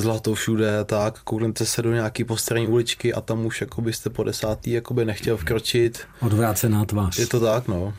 zlato 0.00 0.34
všude 0.34 0.84
tak, 0.84 1.20
kouknete 1.22 1.66
se 1.66 1.82
do 1.82 1.92
nějaký 1.92 2.24
postranní 2.24 2.66
uličky 2.66 3.14
a 3.14 3.20
tam 3.20 3.46
už 3.46 3.60
jako 3.60 3.80
byste 3.80 4.10
po 4.10 4.24
desátý 4.24 4.70
jakoby 4.70 5.04
nechtěl 5.04 5.36
vkročit. 5.36 6.00
Odvrácená 6.20 6.84
tvář. 6.84 7.18
Je 7.18 7.26
to 7.26 7.40
tak, 7.40 7.68
no. 7.68 7.94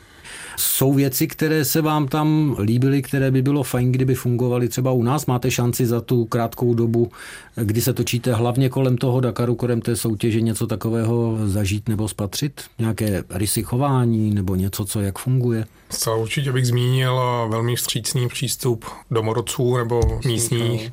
Jsou 0.56 0.92
věci, 0.92 1.26
které 1.26 1.64
se 1.64 1.82
vám 1.82 2.08
tam 2.08 2.56
líbily, 2.58 3.02
které 3.02 3.30
by 3.30 3.42
bylo 3.42 3.62
fajn, 3.62 3.92
kdyby 3.92 4.14
fungovaly 4.14 4.68
třeba 4.68 4.92
u 4.92 5.02
nás? 5.02 5.26
Máte 5.26 5.50
šanci 5.50 5.86
za 5.86 6.00
tu 6.00 6.24
krátkou 6.24 6.74
dobu, 6.74 7.10
kdy 7.56 7.80
se 7.80 7.92
točíte 7.92 8.32
hlavně 8.32 8.68
kolem 8.68 8.96
toho 8.96 9.20
Dakaru, 9.20 9.54
kolem 9.54 9.80
té 9.80 9.96
soutěže 9.96 10.40
něco 10.40 10.66
takového 10.66 11.38
zažít 11.44 11.88
nebo 11.88 12.08
spatřit? 12.08 12.62
Nějaké 12.78 13.24
rysy 13.30 13.62
chování 13.62 14.34
nebo 14.34 14.54
něco, 14.54 14.84
co 14.84 15.00
jak 15.00 15.18
funguje? 15.18 15.66
Zcela 15.90 16.16
určitě 16.16 16.52
bych 16.52 16.66
zmínil 16.66 17.20
velmi 17.50 17.76
vstřícný 17.76 18.28
přístup 18.28 18.84
domorodců 19.10 19.76
nebo 19.76 20.20
místních. 20.24 20.92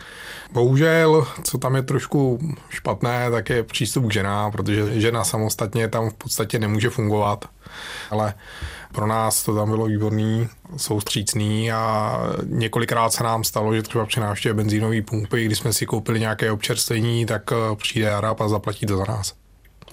Bohužel, 0.53 1.27
co 1.43 1.57
tam 1.57 1.75
je 1.75 1.81
trošku 1.81 2.39
špatné, 2.69 3.31
tak 3.31 3.49
je 3.49 3.63
přístup 3.63 4.07
k 4.07 4.13
ženám, 4.13 4.51
protože 4.51 5.01
žena 5.01 5.23
samostatně 5.23 5.87
tam 5.87 6.09
v 6.09 6.13
podstatě 6.13 6.59
nemůže 6.59 6.89
fungovat. 6.89 7.45
Ale 8.11 8.33
pro 8.93 9.07
nás 9.07 9.43
to 9.43 9.55
tam 9.55 9.69
bylo 9.69 9.85
výborný, 9.85 10.47
jsou 10.77 11.01
střícný 11.01 11.71
a 11.71 12.13
několikrát 12.43 13.13
se 13.13 13.23
nám 13.23 13.43
stalo, 13.43 13.75
že 13.75 13.81
třeba 13.81 14.05
při 14.05 14.19
návštěvě 14.19 14.53
benzínové 14.53 15.01
pumpy, 15.01 15.45
když 15.45 15.57
jsme 15.57 15.73
si 15.73 15.85
koupili 15.85 16.19
nějaké 16.19 16.51
občerstvení, 16.51 17.25
tak 17.25 17.51
eh, 17.51 17.75
přijde 17.75 18.11
Arab 18.11 18.41
a 18.41 18.47
zaplatí 18.47 18.85
to 18.85 18.97
za 18.97 19.05
nás. 19.07 19.33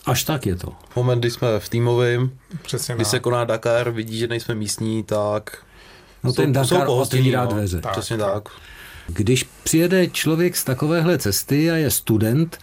Až 0.07 0.24
tak 0.24 0.46
je 0.46 0.57
to. 0.57 0.72
Moment, 0.96 1.18
kdy 1.18 1.30
jsme 1.30 1.61
v 1.61 1.68
týmovém, 1.68 2.30
Přesně 2.62 2.94
když 2.94 3.09
se 3.09 3.20
koná 3.20 3.44
Dakar, 3.44 3.90
vidí, 3.90 4.18
že 4.18 4.26
nejsme 4.26 4.54
místní, 4.54 5.02
tak 5.02 5.59
No 6.24 6.33
ten 6.33 6.52
Dakar 6.52 6.87
otvírá 6.88 7.44
dveře. 7.46 7.80
Tak, 7.80 7.92
Přesně 7.92 8.18
tak. 8.18 8.48
Když 9.07 9.44
přijede 9.64 10.07
člověk 10.07 10.57
z 10.57 10.64
takovéhle 10.64 11.18
cesty 11.18 11.70
a 11.70 11.76
je 11.76 11.90
student, 11.90 12.59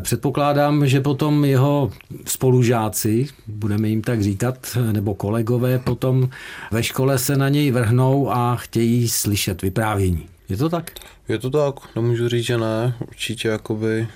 Předpokládám, 0.00 0.86
že 0.86 1.00
potom 1.00 1.44
jeho 1.44 1.92
spolužáci, 2.26 3.28
budeme 3.46 3.88
jim 3.88 4.02
tak 4.02 4.22
říkat, 4.22 4.78
nebo 4.92 5.14
kolegové 5.14 5.78
potom 5.78 6.28
ve 6.70 6.82
škole 6.82 7.18
se 7.18 7.36
na 7.36 7.48
něj 7.48 7.70
vrhnou 7.70 8.30
a 8.30 8.56
chtějí 8.56 9.08
slyšet 9.08 9.62
vyprávění. 9.62 10.26
Je 10.48 10.56
to 10.56 10.68
tak? 10.68 10.90
Je 11.28 11.38
to 11.38 11.50
tak, 11.50 11.74
nemůžu 11.96 12.28
říct, 12.28 12.44
že 12.44 12.58
ne. 12.58 12.94
Určitě 13.08 13.48
jakoby 13.48 14.08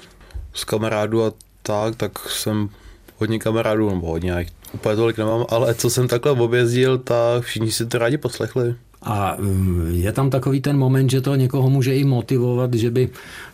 z 0.53 0.65
kamarádu 0.65 1.25
a 1.25 1.33
tak, 1.63 1.97
tak 1.97 2.19
jsem 2.19 2.69
hodně 3.17 3.39
kamarádů, 3.39 3.91
nebo 3.91 4.07
hodně, 4.07 4.47
úplně 4.75 4.97
tolik 4.97 5.19
nemám, 5.19 5.47
ale 5.49 5.75
co 5.75 5.91
jsem 5.91 6.09
takhle 6.09 6.33
objezdil, 6.33 6.99
tak 6.99 7.45
všichni 7.45 7.73
si 7.73 7.87
to 7.87 7.99
rádi 7.99 8.17
poslechli. 8.17 8.75
A 9.05 9.37
mm, 9.38 9.88
je 9.90 10.12
tam 10.12 10.31
takový 10.31 10.61
ten 10.61 10.79
moment, 10.79 11.11
že 11.11 11.21
to 11.21 11.35
někoho 11.35 11.71
může 11.71 11.97
i 11.97 12.05
motivovat, 12.05 12.75
že 12.75 12.90
by 12.90 13.09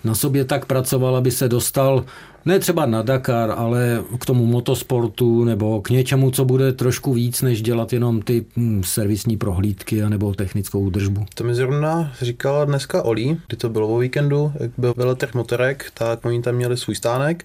na 0.05 0.15
sobě 0.15 0.45
tak 0.45 0.67
pracoval, 0.67 1.17
aby 1.17 1.31
se 1.31 1.49
dostal 1.49 2.05
ne 2.45 2.59
třeba 2.59 2.87
na 2.87 3.03
Dakar, 3.03 3.55
ale 3.57 4.03
k 4.21 4.27
tomu 4.27 4.47
motosportu 4.47 5.45
nebo 5.45 5.83
k 5.83 5.91
něčemu, 5.91 6.31
co 6.31 6.45
bude 6.45 6.73
trošku 6.73 7.13
víc, 7.13 7.43
než 7.43 7.63
dělat 7.63 7.93
jenom 7.93 8.23
ty 8.23 8.45
mm, 8.57 8.83
servisní 8.85 9.37
prohlídky 9.37 10.03
nebo 10.09 10.35
technickou 10.35 10.81
údržbu. 10.81 11.27
To 11.35 11.45
mi 11.45 11.55
zrovna 11.55 12.13
říkala 12.21 12.65
dneska 12.65 13.03
Oli, 13.03 13.37
kdy 13.47 13.57
to 13.57 13.69
bylo 13.69 13.89
o 13.89 13.99
víkendu, 13.99 14.53
jak 14.61 14.71
byl 14.79 14.95
veletrh 14.97 15.35
motorek, 15.35 15.91
tak 15.95 16.25
oni 16.25 16.43
tam 16.43 16.55
měli 16.55 16.77
svůj 16.77 16.95
stánek 16.95 17.45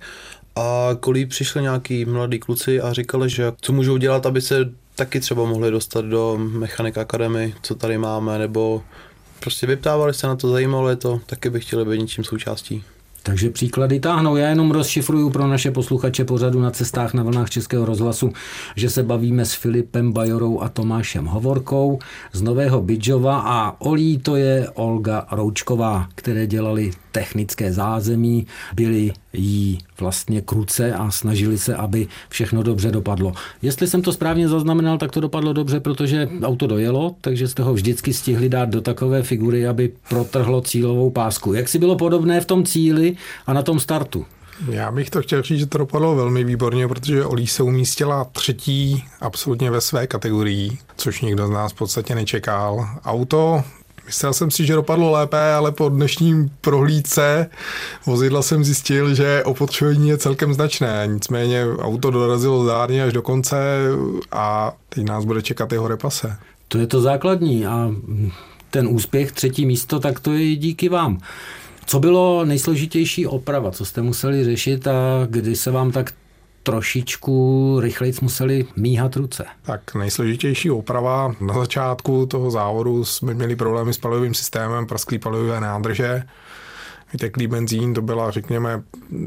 a 0.55 0.89
kolí 0.99 1.25
přišli 1.25 1.61
nějaký 1.61 2.05
mladí 2.05 2.39
kluci 2.39 2.81
a 2.81 2.93
říkali, 2.93 3.29
že 3.29 3.51
co 3.61 3.73
můžou 3.73 3.97
dělat, 3.97 4.25
aby 4.25 4.41
se 4.41 4.69
taky 4.95 5.19
třeba 5.19 5.45
mohli 5.45 5.71
dostat 5.71 6.05
do 6.05 6.37
Mechanik 6.37 6.97
Academy, 6.97 7.53
co 7.61 7.75
tady 7.75 7.97
máme, 7.97 8.39
nebo 8.39 8.83
prostě 9.39 9.67
vyptávali 9.67 10.13
se 10.13 10.27
na 10.27 10.35
to, 10.35 10.49
zajímalo 10.49 10.89
je 10.89 10.95
to, 10.95 11.21
taky 11.25 11.49
by 11.49 11.59
chtěli 11.59 11.85
být 11.85 12.01
něčím 12.01 12.23
součástí. 12.23 12.83
Takže 13.23 13.49
příklady 13.49 13.99
táhnou. 13.99 14.35
Já 14.35 14.49
jenom 14.49 14.71
rozšifruju 14.71 15.29
pro 15.29 15.47
naše 15.47 15.71
posluchače 15.71 16.25
pořadu 16.25 16.61
na 16.61 16.71
cestách 16.71 17.13
na 17.13 17.23
vlnách 17.23 17.49
Českého 17.49 17.85
rozhlasu, 17.85 18.33
že 18.75 18.89
se 18.89 19.03
bavíme 19.03 19.45
s 19.45 19.53
Filipem 19.53 20.13
Bajorou 20.13 20.59
a 20.59 20.69
Tomášem 20.69 21.25
Hovorkou 21.25 21.99
z 22.33 22.41
Nového 22.41 22.81
Bidžova 22.81 23.39
a 23.39 23.81
Olí 23.81 24.17
to 24.17 24.35
je 24.35 24.69
Olga 24.73 25.27
Roučková, 25.31 26.07
které 26.15 26.47
dělali 26.47 26.91
technické 27.15 27.73
zázemí, 27.73 28.47
byli 28.73 29.11
jí 29.33 29.79
vlastně 29.99 30.41
kruce 30.41 30.93
a 30.93 31.11
snažili 31.11 31.57
se, 31.57 31.75
aby 31.75 32.07
všechno 32.29 32.63
dobře 32.63 32.91
dopadlo. 32.91 33.33
Jestli 33.61 33.87
jsem 33.87 34.01
to 34.01 34.13
správně 34.13 34.47
zaznamenal, 34.47 34.97
tak 34.97 35.11
to 35.11 35.19
dopadlo 35.19 35.53
dobře, 35.53 35.79
protože 35.79 36.29
auto 36.43 36.67
dojelo, 36.67 37.15
takže 37.21 37.47
jste 37.47 37.63
ho 37.63 37.73
vždycky 37.73 38.13
stihli 38.13 38.49
dát 38.49 38.69
do 38.69 38.81
takové 38.81 39.23
figury, 39.23 39.67
aby 39.67 39.91
protrhlo 40.09 40.61
cílovou 40.61 41.09
pásku. 41.09 41.53
Jak 41.53 41.69
si 41.69 41.79
bylo 41.79 41.95
podobné 41.95 42.41
v 42.41 42.45
tom 42.45 42.65
cíli 42.65 43.15
a 43.47 43.53
na 43.53 43.61
tom 43.61 43.79
startu? 43.79 44.25
Já 44.69 44.91
bych 44.91 45.09
to 45.09 45.21
chtěl 45.21 45.41
říct, 45.41 45.59
že 45.59 45.65
to 45.65 45.77
dopadlo 45.77 46.15
velmi 46.15 46.43
výborně, 46.43 46.87
protože 46.87 47.25
Olí 47.25 47.47
se 47.47 47.63
umístila 47.63 48.23
třetí 48.23 49.03
absolutně 49.21 49.71
ve 49.71 49.81
své 49.81 50.07
kategorii, 50.07 50.77
což 50.97 51.21
nikdo 51.21 51.47
z 51.47 51.49
nás 51.49 51.71
v 51.71 51.75
podstatě 51.75 52.15
nečekal. 52.15 52.87
Auto 53.05 53.63
Myslel 54.05 54.33
jsem 54.33 54.51
si, 54.51 54.65
že 54.65 54.73
dopadlo 54.73 55.11
lépe, 55.11 55.53
ale 55.53 55.71
po 55.71 55.89
dnešním 55.89 56.49
prohlídce 56.61 57.49
vozidla 58.05 58.41
jsem 58.41 58.63
zjistil, 58.63 59.15
že 59.15 59.43
opotřebení 59.43 60.09
je 60.09 60.17
celkem 60.17 60.53
značné. 60.53 61.03
Nicméně 61.07 61.65
auto 61.79 62.11
dorazilo 62.11 62.63
zdárně 62.63 63.03
až 63.03 63.13
do 63.13 63.21
konce 63.21 63.57
a 64.31 64.73
teď 64.89 65.03
nás 65.05 65.25
bude 65.25 65.41
čekat 65.41 65.71
jeho 65.71 65.87
repase. 65.87 66.37
To 66.67 66.77
je 66.77 66.87
to 66.87 67.01
základní 67.01 67.65
a 67.65 67.91
ten 68.69 68.87
úspěch, 68.87 69.31
třetí 69.31 69.65
místo, 69.65 69.99
tak 69.99 70.19
to 70.19 70.33
je 70.33 70.55
díky 70.55 70.89
vám. 70.89 71.19
Co 71.85 71.99
bylo 71.99 72.45
nejsložitější 72.45 73.27
oprava, 73.27 73.71
co 73.71 73.85
jste 73.85 74.01
museli 74.01 74.43
řešit 74.43 74.87
a 74.87 75.27
kdy 75.29 75.55
se 75.55 75.71
vám 75.71 75.91
tak 75.91 76.13
trošičku 76.65 77.77
rychleji 77.79 78.13
museli 78.21 78.65
míhat 78.75 79.15
ruce. 79.15 79.45
Tak 79.61 79.95
nejsložitější 79.95 80.71
oprava 80.71 81.35
na 81.41 81.53
začátku 81.53 82.25
toho 82.25 82.51
závodu 82.51 83.05
jsme 83.05 83.33
měli 83.33 83.55
problémy 83.55 83.93
s 83.93 83.97
palivovým 83.97 84.33
systémem, 84.33 84.87
prasklý 84.87 85.19
palivové 85.19 85.59
nádrže, 85.61 86.23
vyteklý 87.15 87.47
benzín, 87.47 87.93
to 87.93 88.01
byla, 88.01 88.31
řekněme, 88.31 88.83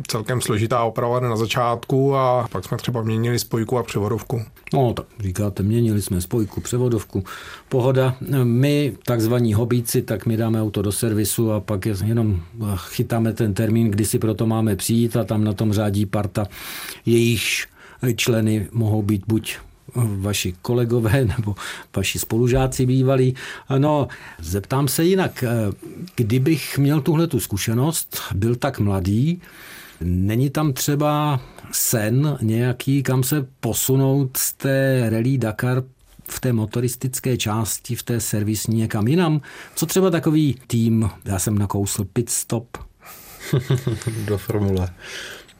celkem 0.06 0.40
složitá 0.40 0.84
oprava 0.84 1.20
na 1.20 1.36
začátku 1.36 2.16
a 2.16 2.48
pak 2.52 2.64
jsme 2.64 2.76
třeba 2.76 3.02
měnili 3.02 3.38
spojku 3.38 3.78
a 3.78 3.82
převodovku. 3.82 4.42
No, 4.74 4.92
tak 4.92 5.06
říkáte, 5.20 5.62
měnili 5.62 6.02
jsme 6.02 6.20
spojku, 6.20 6.60
převodovku, 6.60 7.24
pohoda. 7.68 8.14
My, 8.44 8.92
takzvaní 9.06 9.54
hobíci, 9.54 10.02
tak 10.02 10.26
my 10.26 10.36
dáme 10.36 10.62
auto 10.62 10.82
do 10.82 10.92
servisu 10.92 11.52
a 11.52 11.60
pak 11.60 11.86
jenom 11.86 12.40
chytáme 12.76 13.32
ten 13.32 13.54
termín, 13.54 13.90
kdy 13.90 14.04
si 14.04 14.18
proto 14.18 14.46
máme 14.46 14.76
přijít 14.76 15.16
a 15.16 15.24
tam 15.24 15.44
na 15.44 15.52
tom 15.52 15.72
řádí 15.72 16.06
parta, 16.06 16.46
jejichž 17.06 17.68
členy 18.16 18.68
mohou 18.72 19.02
být 19.02 19.22
buď 19.26 19.58
vaši 19.94 20.54
kolegové 20.62 21.24
nebo 21.38 21.54
vaši 21.96 22.18
spolužáci 22.18 22.86
bývalí. 22.86 23.34
No, 23.78 24.08
zeptám 24.40 24.88
se 24.88 25.04
jinak, 25.04 25.44
kdybych 26.16 26.78
měl 26.78 27.00
tuhle 27.00 27.26
tu 27.26 27.40
zkušenost, 27.40 28.20
byl 28.34 28.56
tak 28.56 28.78
mladý, 28.78 29.40
Není 30.00 30.50
tam 30.50 30.72
třeba 30.72 31.40
sen 31.72 32.38
nějaký, 32.42 33.02
kam 33.02 33.22
se 33.22 33.46
posunout 33.60 34.36
z 34.36 34.52
té 34.52 35.06
Rally 35.10 35.38
Dakar 35.38 35.82
v 36.30 36.40
té 36.40 36.52
motoristické 36.52 37.36
části, 37.36 37.94
v 37.94 38.02
té 38.02 38.20
servisní 38.20 38.76
někam 38.76 39.08
jinam? 39.08 39.40
Co 39.74 39.86
třeba 39.86 40.10
takový 40.10 40.56
tým, 40.66 41.10
já 41.24 41.38
jsem 41.38 41.58
nakousl 41.58 42.04
pit 42.04 42.30
stop? 42.30 42.78
Do 44.26 44.38
formule. 44.38 44.88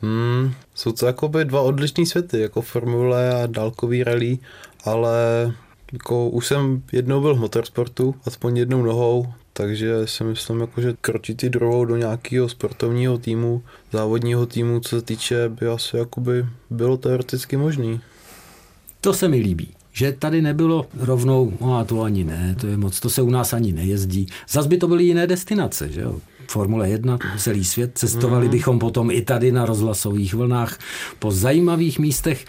Hmm, 0.03 0.53
jsou 0.75 0.93
to 0.93 1.07
jakoby 1.07 1.45
dva 1.45 1.61
odlišné 1.61 2.07
světy, 2.07 2.41
jako 2.41 2.63
formule 2.63 3.43
a 3.43 3.47
dálkový 3.47 4.05
rally, 4.05 4.39
ale 4.85 5.53
jako 5.93 6.29
už 6.29 6.47
jsem 6.47 6.83
jednou 6.93 7.21
byl 7.21 7.35
v 7.35 7.41
motorsportu, 7.41 8.15
aspoň 8.25 8.57
jednou 8.57 8.83
nohou, 8.83 9.27
takže 9.53 10.07
si 10.07 10.25
myslím, 10.25 10.61
jako, 10.61 10.81
že 10.81 10.95
kročit 11.01 11.43
i 11.43 11.51
druhou 11.51 11.85
do 11.85 11.97
nějakého 11.97 12.49
sportovního 12.49 13.19
týmu, 13.19 13.63
závodního 13.93 14.47
týmu, 14.47 14.81
co 14.81 14.89
se 14.89 15.03
týče, 15.03 15.49
by 15.49 15.67
asi 15.67 15.97
jakoby 15.97 16.47
bylo 16.71 16.97
teoreticky 16.97 17.57
možný. 17.57 18.01
To 19.01 19.15
se 19.15 19.29
mi 19.29 19.37
líbí 19.37 19.78
že 19.99 20.13
tady 20.13 20.43
nebylo 20.43 20.87
rovnou, 21.01 21.53
no 21.61 21.79
a 21.79 21.85
to 21.85 22.03
ani 22.03 22.25
ne, 22.25 22.57
to 22.61 22.67
je 22.67 22.77
moc, 22.77 23.01
to 23.01 23.11
se 23.11 23.23
u 23.23 23.31
nás 23.31 23.53
ani 23.53 23.73
nejezdí. 23.73 24.27
Zas 24.49 24.67
by 24.67 24.77
to 24.77 24.89
byly 24.89 25.05
jiné 25.05 25.27
destinace, 25.27 25.89
že 25.89 26.01
jo? 26.01 26.15
Formule 26.51 26.89
1, 26.89 27.19
celý 27.37 27.65
svět. 27.65 27.91
Cestovali 27.95 28.45
mm. 28.45 28.51
bychom 28.51 28.79
potom 28.79 29.11
i 29.11 29.23
tady 29.23 29.53
na 29.53 29.67
rozhlasových 29.67 30.35
vlnách 30.35 30.79
po 31.19 31.33
zajímavých 31.33 31.99
místech. 31.99 32.45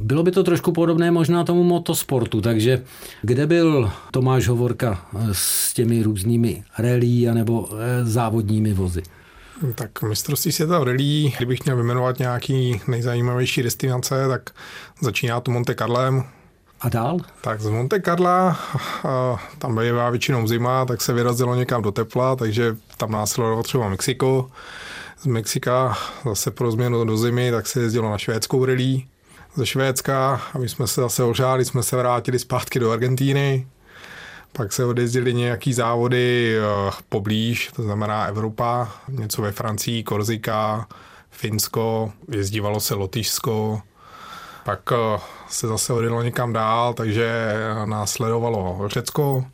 Bylo 0.00 0.22
by 0.22 0.30
to 0.30 0.42
trošku 0.42 0.72
podobné 0.72 1.10
možná 1.10 1.44
tomu 1.44 1.64
motosportu, 1.64 2.40
takže 2.40 2.82
kde 3.22 3.46
byl 3.46 3.90
Tomáš 4.10 4.48
Hovorka 4.48 5.06
s 5.32 5.74
těmi 5.74 6.02
různými 6.02 6.64
relí 6.78 7.28
anebo 7.28 7.68
eh, 7.70 8.04
závodními 8.04 8.72
vozy? 8.72 9.02
Tak 9.74 10.02
mistrovství 10.02 10.52
světa 10.52 10.78
v 10.78 10.82
rally, 10.82 11.32
kdybych 11.36 11.64
měl 11.64 11.76
vyjmenovat 11.76 12.18
nějaký 12.18 12.80
nejzajímavější 12.88 13.62
destinace, 13.62 14.28
tak 14.28 14.50
začíná 15.00 15.40
to 15.40 15.50
Monte 15.50 15.74
Carlem, 15.74 16.24
a 16.86 16.88
dál? 16.88 17.18
Tak 17.40 17.60
z 17.60 17.68
Monte 17.68 18.00
Carla, 18.00 18.58
tam 19.58 19.78
bývá 19.78 20.10
většinou 20.10 20.46
zima, 20.46 20.84
tak 20.84 21.02
se 21.02 21.12
vyrazilo 21.12 21.54
někam 21.54 21.82
do 21.82 21.92
tepla, 21.92 22.36
takže 22.36 22.76
tam 22.96 23.10
následovalo 23.10 23.62
třeba 23.62 23.88
Mexiko. 23.88 24.50
Z 25.20 25.26
Mexika 25.26 25.98
zase 26.24 26.50
pro 26.50 26.70
změnu 26.70 27.04
do 27.04 27.16
zimy, 27.16 27.50
tak 27.50 27.66
se 27.66 27.80
jezdilo 27.80 28.10
na 28.10 28.18
švédskou 28.18 28.64
rally. 28.64 29.02
Ze 29.54 29.66
Švédska, 29.66 30.40
aby 30.54 30.68
jsme 30.68 30.86
se 30.86 31.00
zase 31.00 31.24
ožáli, 31.24 31.64
jsme 31.64 31.82
se 31.82 31.96
vrátili 31.96 32.38
zpátky 32.38 32.78
do 32.78 32.90
Argentíny. 32.90 33.66
Pak 34.52 34.72
se 34.72 34.84
odjezdili 34.84 35.34
nějaký 35.34 35.72
závody 35.72 36.56
uh, 36.58 36.94
poblíž, 37.08 37.70
to 37.76 37.82
znamená 37.82 38.24
Evropa, 38.24 38.88
něco 39.08 39.42
ve 39.42 39.52
Francii, 39.52 40.02
Korzika, 40.02 40.86
Finsko, 41.30 42.12
jezdívalo 42.28 42.80
se 42.80 42.94
Lotyšsko, 42.94 43.82
pak 44.66 44.90
uh, 44.90 45.20
se 45.48 45.66
zase 45.66 45.92
odjelo 45.92 46.22
někam 46.22 46.52
dál, 46.52 46.94
takže 46.94 47.52
následovalo 47.84 48.80
Řecko 48.86 49.44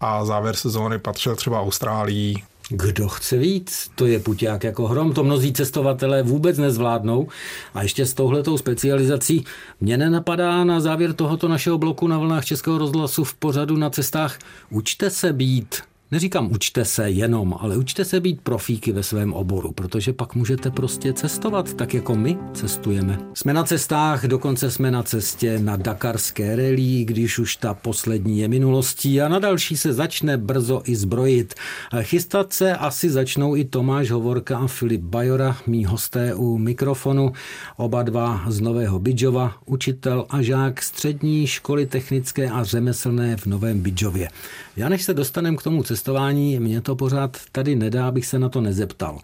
a 0.00 0.24
závěr 0.24 0.56
sezóny 0.56 0.98
patřil 0.98 1.36
třeba 1.36 1.60
Austrálii. 1.60 2.42
Kdo 2.68 3.08
chce 3.08 3.38
víc? 3.38 3.90
To 3.94 4.06
je 4.06 4.18
puťák 4.20 4.64
jako 4.64 4.86
hrom, 4.86 5.12
to 5.12 5.24
mnozí 5.24 5.52
cestovatelé 5.52 6.22
vůbec 6.22 6.58
nezvládnou. 6.58 7.28
A 7.74 7.82
ještě 7.82 8.06
s 8.06 8.14
touhletou 8.14 8.58
specializací 8.58 9.44
mě 9.80 9.96
nenapadá 9.96 10.64
na 10.64 10.80
závěr 10.80 11.12
tohoto 11.12 11.48
našeho 11.48 11.78
bloku 11.78 12.08
na 12.08 12.18
vlnách 12.18 12.44
Českého 12.44 12.78
rozhlasu 12.78 13.24
v 13.24 13.34
pořadu 13.34 13.76
na 13.76 13.90
cestách 13.90 14.38
Učte 14.70 15.10
se 15.10 15.32
být 15.32 15.82
Neříkám 16.10 16.52
učte 16.52 16.84
se 16.84 17.10
jenom, 17.10 17.54
ale 17.60 17.76
učte 17.76 18.04
se 18.04 18.20
být 18.20 18.40
profíky 18.40 18.92
ve 18.92 19.02
svém 19.02 19.32
oboru, 19.32 19.72
protože 19.72 20.12
pak 20.12 20.34
můžete 20.34 20.70
prostě 20.70 21.12
cestovat, 21.12 21.74
tak 21.74 21.94
jako 21.94 22.16
my 22.16 22.38
cestujeme. 22.54 23.18
Jsme 23.34 23.52
na 23.52 23.64
cestách, 23.64 24.24
dokonce 24.24 24.70
jsme 24.70 24.90
na 24.90 25.02
cestě 25.02 25.58
na 25.58 25.76
Dakarské 25.76 26.56
rally, 26.56 27.04
když 27.04 27.38
už 27.38 27.56
ta 27.56 27.74
poslední 27.74 28.38
je 28.38 28.48
minulostí 28.48 29.20
a 29.20 29.28
na 29.28 29.38
další 29.38 29.76
se 29.76 29.92
začne 29.92 30.36
brzo 30.36 30.82
i 30.84 30.96
zbrojit. 30.96 31.54
Chystat 32.02 32.52
se 32.52 32.76
asi 32.76 33.10
začnou 33.10 33.56
i 33.56 33.64
Tomáš 33.64 34.10
Hovorka 34.10 34.58
a 34.58 34.66
Filip 34.66 35.00
Bajora, 35.00 35.56
mý 35.66 35.84
hosté 35.84 36.34
u 36.34 36.58
mikrofonu, 36.58 37.32
oba 37.76 38.02
dva 38.02 38.44
z 38.48 38.60
Nového 38.60 38.98
Bidžova, 38.98 39.54
učitel 39.64 40.26
a 40.28 40.42
žák 40.42 40.82
střední 40.82 41.46
školy 41.46 41.86
technické 41.86 42.50
a 42.50 42.64
řemeslné 42.64 43.36
v 43.36 43.46
Novém 43.46 43.80
Bidžově. 43.80 44.28
Já 44.76 44.88
než 44.88 45.02
se 45.02 45.14
dostanem 45.14 45.56
k 45.56 45.62
tomu 45.62 45.82
cestování, 45.96 46.60
mě 46.60 46.80
to 46.80 46.96
pořád 46.96 47.36
tady 47.52 47.76
nedá, 47.76 48.08
abych 48.08 48.26
se 48.26 48.38
na 48.38 48.48
to 48.48 48.60
nezeptal. 48.60 49.18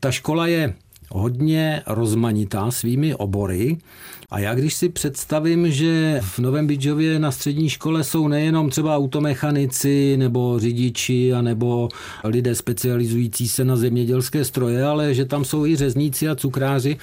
Ta 0.00 0.10
škola 0.10 0.46
je 0.46 0.74
hodně 1.12 1.82
rozmanitá 1.86 2.70
svými 2.70 3.14
obory. 3.14 3.78
A 4.30 4.38
já 4.38 4.54
když 4.54 4.74
si 4.74 4.88
představím, 4.88 5.70
že 5.70 6.20
v 6.24 6.38
Novém 6.38 6.66
Bidžově 6.66 7.18
na 7.18 7.30
střední 7.30 7.68
škole 7.68 8.04
jsou 8.04 8.28
nejenom 8.28 8.70
třeba 8.70 8.96
automechanici 8.96 10.16
nebo 10.16 10.58
řidiči 10.58 11.32
a 11.32 11.42
nebo 11.42 11.88
lidé 12.24 12.54
specializující 12.54 13.48
se 13.48 13.64
na 13.64 13.76
zemědělské 13.76 14.44
stroje, 14.44 14.84
ale 14.84 15.14
že 15.14 15.24
tam 15.24 15.44
jsou 15.44 15.66
i 15.66 15.76
řezníci 15.76 16.28
a 16.28 16.34
cukráři, 16.34 16.96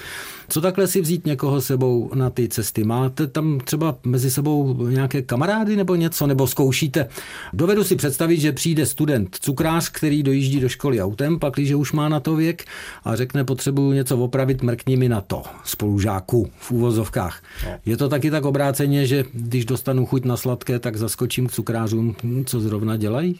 co 0.49 0.61
takhle 0.61 0.87
si 0.87 1.01
vzít 1.01 1.25
někoho 1.25 1.61
sebou 1.61 2.11
na 2.13 2.29
ty 2.29 2.47
cesty? 2.47 2.83
Máte 2.83 3.27
tam 3.27 3.59
třeba 3.63 3.95
mezi 4.03 4.31
sebou 4.31 4.87
nějaké 4.89 5.21
kamarády 5.21 5.75
nebo 5.75 5.95
něco, 5.95 6.27
nebo 6.27 6.47
zkoušíte? 6.47 7.07
Dovedu 7.53 7.83
si 7.83 7.95
představit, 7.95 8.39
že 8.39 8.51
přijde 8.51 8.85
student 8.85 9.37
cukrář, 9.41 9.89
který 9.89 10.23
dojíždí 10.23 10.59
do 10.59 10.69
školy 10.69 11.01
autem, 11.01 11.39
pak 11.39 11.53
když 11.53 11.71
už 11.71 11.91
má 11.91 12.09
na 12.09 12.19
to 12.19 12.35
věk 12.35 12.65
a 13.03 13.15
řekne, 13.15 13.43
potřebuju 13.43 13.91
něco 13.97 14.17
opravit, 14.17 14.63
mrkni 14.63 14.95
mi 14.97 15.09
na 15.09 15.21
to, 15.21 15.43
spolužáku 15.63 16.49
v 16.59 16.71
úvozovkách. 16.71 17.43
No. 17.65 17.71
Je 17.85 17.97
to 17.97 18.09
taky 18.09 18.31
tak 18.31 18.45
obráceně, 18.45 19.07
že 19.07 19.25
když 19.33 19.65
dostanu 19.65 20.05
chuť 20.05 20.25
na 20.25 20.37
sladké, 20.37 20.79
tak 20.79 20.95
zaskočím 20.95 21.47
k 21.47 21.51
cukrářům, 21.51 22.15
hm, 22.23 22.45
co 22.45 22.59
zrovna 22.59 22.97
dělají? 22.97 23.39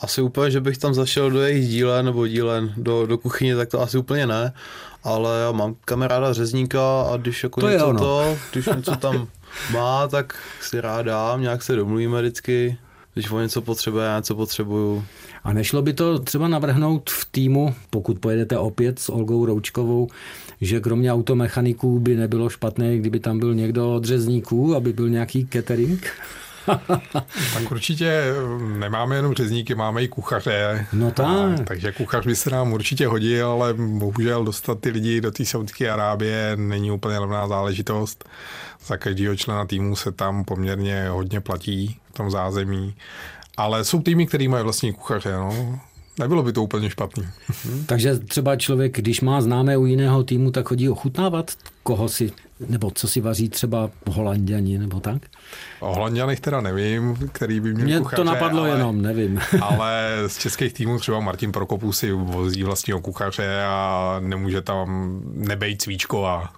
Asi 0.00 0.22
úplně, 0.22 0.50
že 0.50 0.60
bych 0.60 0.78
tam 0.78 0.94
zašel 0.94 1.30
do 1.30 1.40
jejich 1.40 1.68
dílen 1.68 2.04
nebo 2.04 2.26
dílen 2.26 2.72
do, 2.76 3.06
do 3.06 3.18
kuchyně, 3.18 3.56
tak 3.56 3.68
to 3.68 3.80
asi 3.80 3.98
úplně 3.98 4.26
ne 4.26 4.52
ale 5.06 5.40
já 5.40 5.52
mám 5.52 5.74
kamaráda 5.84 6.32
řezníka 6.32 7.02
a 7.02 7.16
když 7.16 7.42
jako 7.42 7.60
to 7.60 7.68
něco 7.68 7.94
to, 7.94 8.38
když 8.52 8.66
něco 8.66 8.96
tam 8.96 9.28
má, 9.72 10.08
tak 10.08 10.34
si 10.60 10.80
rád 10.80 11.02
dám, 11.02 11.40
nějak 11.40 11.62
se 11.62 11.76
domluvíme 11.76 12.20
vždycky, 12.20 12.78
když 13.16 13.30
o 13.30 13.40
něco 13.40 13.62
potřebuje, 13.62 14.06
já 14.06 14.16
něco 14.16 14.34
potřebuju. 14.34 15.04
A 15.44 15.52
nešlo 15.52 15.82
by 15.82 15.92
to 15.92 16.18
třeba 16.18 16.48
navrhnout 16.48 17.10
v 17.10 17.24
týmu, 17.30 17.74
pokud 17.90 18.18
pojedete 18.18 18.58
opět 18.58 18.98
s 18.98 19.08
Olgou 19.08 19.46
Roučkovou, 19.46 20.08
že 20.60 20.80
kromě 20.80 21.12
automechaniků 21.12 21.98
by 21.98 22.16
nebylo 22.16 22.48
špatné, 22.48 22.98
kdyby 22.98 23.20
tam 23.20 23.38
byl 23.38 23.54
někdo 23.54 23.94
od 23.94 24.04
řezníků, 24.04 24.76
aby 24.76 24.92
byl 24.92 25.08
nějaký 25.08 25.48
catering? 25.52 26.12
tak 27.54 27.70
určitě 27.70 28.24
nemáme 28.78 29.16
jenom 29.16 29.34
řezníky, 29.34 29.74
máme 29.74 30.02
i 30.02 30.08
kuchaře. 30.08 30.86
No 30.92 31.10
tak. 31.10 31.60
takže 31.64 31.92
kuchař 31.92 32.26
by 32.26 32.36
se 32.36 32.50
nám 32.50 32.72
určitě 32.72 33.06
hodil, 33.06 33.48
ale 33.48 33.74
bohužel 33.74 34.44
dostat 34.44 34.80
ty 34.80 34.90
lidi 34.90 35.20
do 35.20 35.30
té 35.30 35.44
Saudské 35.44 35.90
Arábie 35.90 36.52
není 36.56 36.90
úplně 36.90 37.18
levná 37.18 37.48
záležitost. 37.48 38.28
Za 38.86 38.96
každého 38.96 39.36
člena 39.36 39.64
týmu 39.64 39.96
se 39.96 40.12
tam 40.12 40.44
poměrně 40.44 41.08
hodně 41.08 41.40
platí 41.40 41.96
v 42.10 42.12
tom 42.12 42.30
zázemí. 42.30 42.94
Ale 43.56 43.84
jsou 43.84 44.02
týmy, 44.02 44.26
které 44.26 44.48
mají 44.48 44.64
vlastní 44.64 44.92
kuchaře. 44.92 45.32
No. 45.32 45.80
Nebylo 46.18 46.42
by 46.42 46.52
to 46.52 46.62
úplně 46.62 46.90
špatný. 46.90 47.24
Takže 47.86 48.18
třeba 48.18 48.56
člověk, 48.56 48.96
když 48.96 49.20
má 49.20 49.40
známé 49.40 49.76
u 49.76 49.86
jiného 49.86 50.24
týmu, 50.24 50.50
tak 50.50 50.68
chodí 50.68 50.88
ochutnávat, 50.88 51.50
koho 51.82 52.08
si, 52.08 52.32
nebo 52.68 52.90
co 52.90 53.08
si 53.08 53.20
vaří 53.20 53.48
třeba 53.48 53.90
holanděni, 54.10 54.78
nebo 54.78 55.00
tak? 55.00 55.22
O 55.80 55.94
holanděnech 55.94 56.40
teda 56.40 56.60
nevím, 56.60 57.16
který 57.32 57.60
by 57.60 57.74
měl 57.74 57.86
Mě 57.86 57.98
kuchaře, 57.98 58.16
to 58.16 58.24
napadlo 58.24 58.60
ale, 58.60 58.70
jenom, 58.70 59.02
nevím. 59.02 59.40
ale 59.60 60.14
z 60.26 60.38
českých 60.38 60.72
týmů 60.72 60.98
třeba 60.98 61.20
Martin 61.20 61.52
Prokopů 61.52 61.92
si 61.92 62.12
vozí 62.12 62.62
vlastního 62.62 63.00
kuchaře 63.00 63.62
a 63.66 64.16
nemůže 64.20 64.62
tam 64.62 65.20
nebejt 65.34 65.82
svíčková. 65.82 66.52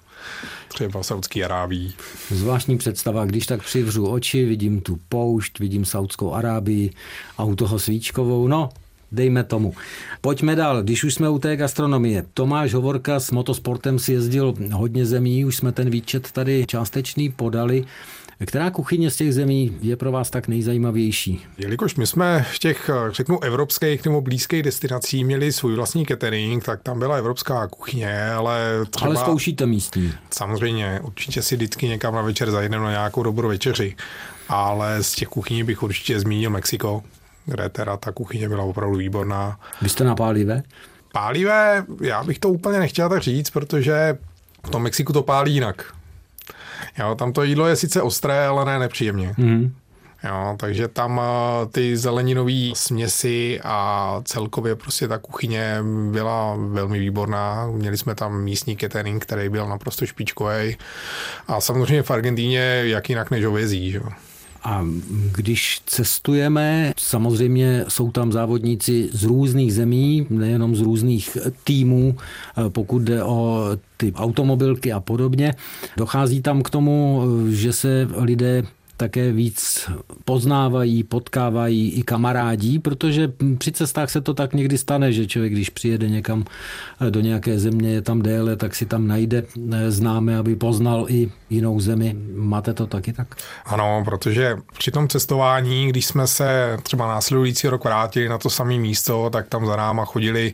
Třeba 0.68 1.02
v 1.02 1.06
Saudské 1.06 1.44
Arábii. 1.44 1.92
Zvláštní 2.30 2.78
představa, 2.78 3.24
když 3.24 3.46
tak 3.46 3.62
přivřu 3.62 4.06
oči, 4.06 4.44
vidím 4.44 4.80
tu 4.80 4.98
poušť, 5.08 5.58
vidím 5.58 5.84
Saudskou 5.84 6.34
Arábii 6.34 6.90
a 7.38 7.44
u 7.44 7.54
toho 7.54 7.78
svíčkovou, 7.78 8.48
no, 8.48 8.68
dejme 9.12 9.44
tomu. 9.44 9.74
Pojďme 10.20 10.56
dál, 10.56 10.82
když 10.82 11.04
už 11.04 11.14
jsme 11.14 11.28
u 11.28 11.38
té 11.38 11.56
gastronomie. 11.56 12.24
Tomáš 12.34 12.74
Hovorka 12.74 13.20
s 13.20 13.30
motosportem 13.30 13.98
si 13.98 14.12
jezdil 14.12 14.54
hodně 14.72 15.06
zemí, 15.06 15.44
už 15.44 15.56
jsme 15.56 15.72
ten 15.72 15.90
výčet 15.90 16.32
tady 16.32 16.64
částečný 16.66 17.28
podali. 17.28 17.84
Která 18.46 18.70
kuchyně 18.70 19.10
z 19.10 19.16
těch 19.16 19.34
zemí 19.34 19.76
je 19.80 19.96
pro 19.96 20.12
vás 20.12 20.30
tak 20.30 20.48
nejzajímavější? 20.48 21.46
Jelikož 21.58 21.94
my 21.94 22.06
jsme 22.06 22.46
v 22.54 22.58
těch, 22.58 22.90
řeknu, 23.10 23.42
evropských 23.42 24.04
nebo 24.04 24.20
blízkých 24.20 24.62
destinací 24.62 25.24
měli 25.24 25.52
svůj 25.52 25.74
vlastní 25.74 26.06
catering, 26.06 26.64
tak 26.64 26.82
tam 26.82 26.98
byla 26.98 27.16
evropská 27.16 27.66
kuchyně, 27.66 28.24
ale 28.24 28.70
třeba... 28.90 29.06
Ale 29.06 29.16
zkoušíte 29.16 29.66
místní. 29.66 30.12
Samozřejmě, 30.30 31.00
určitě 31.02 31.42
si 31.42 31.56
vždycky 31.56 31.88
někam 31.88 32.14
na 32.14 32.22
večer 32.22 32.50
zajedeme 32.50 32.84
na 32.84 32.90
nějakou 32.90 33.22
dobrou 33.22 33.48
večeři, 33.48 33.96
ale 34.48 35.02
z 35.02 35.12
těch 35.12 35.28
kuchyní 35.28 35.64
bych 35.64 35.82
určitě 35.82 36.20
zmínil 36.20 36.50
Mexiko, 36.50 37.02
kde 37.48 37.68
teda 37.68 37.96
ta 37.96 38.12
kuchyně 38.12 38.48
byla 38.48 38.64
opravdu 38.64 38.96
výborná. 38.96 39.60
Vy 39.82 39.88
jste 39.88 40.04
na 40.04 40.14
pálivé? 40.14 40.62
Pálivé, 41.12 41.84
já 42.00 42.24
bych 42.24 42.38
to 42.38 42.48
úplně 42.48 42.78
nechtěl 42.78 43.08
tak 43.08 43.22
říct, 43.22 43.50
protože 43.50 44.18
v 44.66 44.70
tom 44.70 44.82
Mexiku 44.82 45.12
to 45.12 45.22
pálí 45.22 45.54
jinak. 45.54 45.94
Jo, 46.98 47.14
tam 47.14 47.32
to 47.32 47.42
jídlo 47.42 47.66
je 47.66 47.76
sice 47.76 48.02
ostré, 48.02 48.46
ale 48.46 48.64
ne 48.64 48.78
nepříjemně. 48.78 49.34
Mm. 49.36 49.74
Jo, 50.24 50.56
takže 50.56 50.88
tam 50.88 51.20
eh, 51.22 51.66
ty 51.66 51.96
zeleninové 51.96 52.70
směsi 52.74 53.60
a 53.64 54.20
celkově 54.24 54.76
prostě 54.76 55.08
ta 55.08 55.18
kuchyně 55.18 55.78
byla 56.12 56.56
velmi 56.56 56.98
výborná. 56.98 57.66
Měli 57.66 57.96
jsme 57.96 58.14
tam 58.14 58.42
místní 58.42 58.76
catering, 58.76 59.22
který 59.22 59.48
byl 59.48 59.68
naprosto 59.68 60.06
špičkový. 60.06 60.76
A 61.48 61.60
samozřejmě 61.60 62.02
v 62.02 62.10
Argentíně 62.10 62.60
jak 62.84 63.08
jinak 63.08 63.30
než 63.30 63.44
ovězí. 63.44 63.90
Že? 63.90 64.00
A 64.62 64.86
když 65.34 65.80
cestujeme, 65.86 66.92
samozřejmě 66.96 67.84
jsou 67.88 68.10
tam 68.10 68.32
závodníci 68.32 69.08
z 69.12 69.24
různých 69.24 69.74
zemí, 69.74 70.26
nejenom 70.30 70.76
z 70.76 70.80
různých 70.80 71.38
týmů, 71.64 72.16
pokud 72.68 73.02
jde 73.02 73.22
o 73.22 73.70
ty 73.96 74.12
automobilky 74.12 74.92
a 74.92 75.00
podobně. 75.00 75.54
Dochází 75.96 76.42
tam 76.42 76.62
k 76.62 76.70
tomu, 76.70 77.22
že 77.48 77.72
se 77.72 78.08
lidé 78.16 78.62
také 78.98 79.32
víc 79.32 79.90
poznávají, 80.24 81.02
potkávají 81.02 81.90
i 81.90 82.02
kamarádí, 82.02 82.78
protože 82.78 83.32
při 83.58 83.72
cestách 83.72 84.10
se 84.10 84.20
to 84.20 84.34
tak 84.34 84.54
někdy 84.54 84.78
stane, 84.78 85.12
že 85.12 85.26
člověk, 85.26 85.52
když 85.52 85.70
přijede 85.70 86.08
někam 86.08 86.44
do 87.10 87.20
nějaké 87.20 87.58
země, 87.58 87.90
je 87.90 88.02
tam 88.02 88.22
déle, 88.22 88.56
tak 88.56 88.74
si 88.74 88.86
tam 88.86 89.06
najde 89.06 89.44
známe, 89.88 90.38
aby 90.38 90.56
poznal 90.56 91.06
i 91.08 91.30
jinou 91.50 91.80
zemi. 91.80 92.16
Máte 92.34 92.74
to 92.74 92.86
taky 92.86 93.12
tak? 93.12 93.36
Ano, 93.64 94.02
protože 94.04 94.56
při 94.78 94.90
tom 94.90 95.08
cestování, 95.08 95.88
když 95.88 96.06
jsme 96.06 96.26
se 96.26 96.78
třeba 96.82 97.08
následující 97.08 97.68
rok 97.68 97.84
vrátili 97.84 98.28
na 98.28 98.38
to 98.38 98.50
samé 98.50 98.78
místo, 98.78 99.30
tak 99.30 99.48
tam 99.48 99.66
za 99.66 99.76
náma 99.76 100.04
chodili 100.04 100.52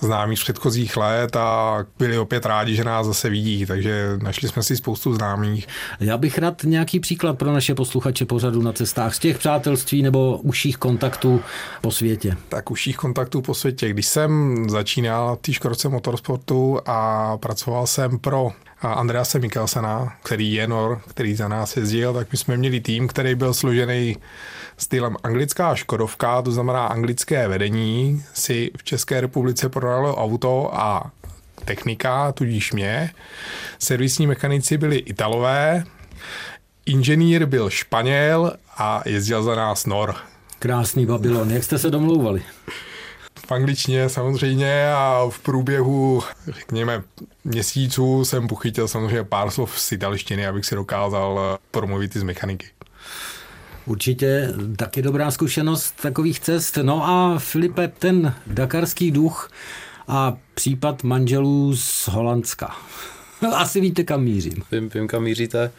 známí 0.00 0.36
z 0.36 0.42
předchozích 0.42 0.96
let 0.96 1.36
a 1.36 1.78
byli 1.98 2.18
opět 2.18 2.46
rádi, 2.46 2.74
že 2.74 2.84
nás 2.84 3.06
zase 3.06 3.30
vidí, 3.30 3.66
takže 3.66 4.18
našli 4.22 4.48
jsme 4.48 4.62
si 4.62 4.76
spoustu 4.76 5.14
známých. 5.14 5.66
Já 6.00 6.16
bych 6.16 6.38
rád 6.38 6.62
nějaký 6.64 7.00
příklad 7.00 7.38
pro 7.38 7.52
naše 7.52 7.67
posluchače 7.74 8.24
pořadu 8.24 8.62
na 8.62 8.72
cestách 8.72 9.14
z 9.14 9.18
těch 9.18 9.38
přátelství 9.38 10.02
nebo 10.02 10.38
užších 10.38 10.76
kontaktů 10.76 11.40
po 11.80 11.90
světě. 11.90 12.36
Tak 12.48 12.70
užších 12.70 12.96
kontaktů 12.96 13.42
po 13.42 13.54
světě. 13.54 13.88
Když 13.88 14.06
jsem 14.06 14.64
začínal 14.70 15.36
v 15.36 15.38
té 15.38 15.52
škorce 15.52 15.88
motorsportu 15.88 16.78
a 16.86 17.36
pracoval 17.36 17.86
jsem 17.86 18.18
pro 18.18 18.52
Andrease 18.80 19.38
Mikkelsena, 19.38 20.16
který 20.22 20.52
je 20.52 20.68
Nor, 20.68 21.00
který 21.08 21.34
za 21.34 21.48
nás 21.48 21.76
jezdil, 21.76 22.14
tak 22.14 22.32
my 22.32 22.38
jsme 22.38 22.56
měli 22.56 22.80
tým, 22.80 23.08
který 23.08 23.34
byl 23.34 23.54
složený 23.54 24.16
stylem 24.76 25.16
anglická 25.22 25.74
Škodovka, 25.74 26.42
to 26.42 26.52
znamená 26.52 26.86
anglické 26.86 27.48
vedení, 27.48 28.24
si 28.34 28.70
v 28.76 28.84
České 28.84 29.20
republice 29.20 29.68
prodalo 29.68 30.16
auto 30.16 30.70
a 30.72 31.10
technika, 31.64 32.32
tudíž 32.32 32.72
mě. 32.72 33.10
Servisní 33.78 34.26
mechanici 34.26 34.78
byli 34.78 34.96
Italové, 34.96 35.84
inženýr 36.88 37.46
byl 37.46 37.70
Španěl 37.70 38.52
a 38.76 39.02
jezdil 39.06 39.42
za 39.42 39.54
nás 39.54 39.86
Nor. 39.86 40.14
Krásný 40.58 41.06
Babylon. 41.06 41.50
Jak 41.50 41.64
jste 41.64 41.78
se 41.78 41.90
domlouvali? 41.90 42.42
v 43.48 43.52
angličtině 43.52 44.08
samozřejmě 44.08 44.92
a 44.92 45.26
v 45.30 45.38
průběhu, 45.38 46.22
řekněme, 46.48 47.02
měsíců 47.44 48.24
jsem 48.24 48.48
pochytil 48.48 48.88
samozřejmě 48.88 49.24
pár 49.24 49.50
slov 49.50 49.80
z 49.80 49.92
italštiny, 49.92 50.46
abych 50.46 50.66
si 50.66 50.74
dokázal 50.74 51.58
promluvit 51.70 52.16
i 52.16 52.20
z 52.20 52.22
mechaniky. 52.22 52.66
Určitě 53.86 54.52
taky 54.76 55.02
dobrá 55.02 55.30
zkušenost 55.30 55.94
takových 56.02 56.40
cest. 56.40 56.78
No 56.82 57.08
a 57.08 57.38
Filipe, 57.38 57.88
ten 57.88 58.34
dakarský 58.46 59.10
duch 59.10 59.50
a 60.08 60.36
případ 60.54 61.02
manželů 61.02 61.76
z 61.76 62.08
Holandska. 62.08 62.76
Asi 63.52 63.80
víte, 63.80 64.04
kam 64.04 64.24
mířím. 64.24 64.62
Vím, 64.72 64.88
vím, 64.94 65.08
kam 65.08 65.22
míříte. 65.22 65.70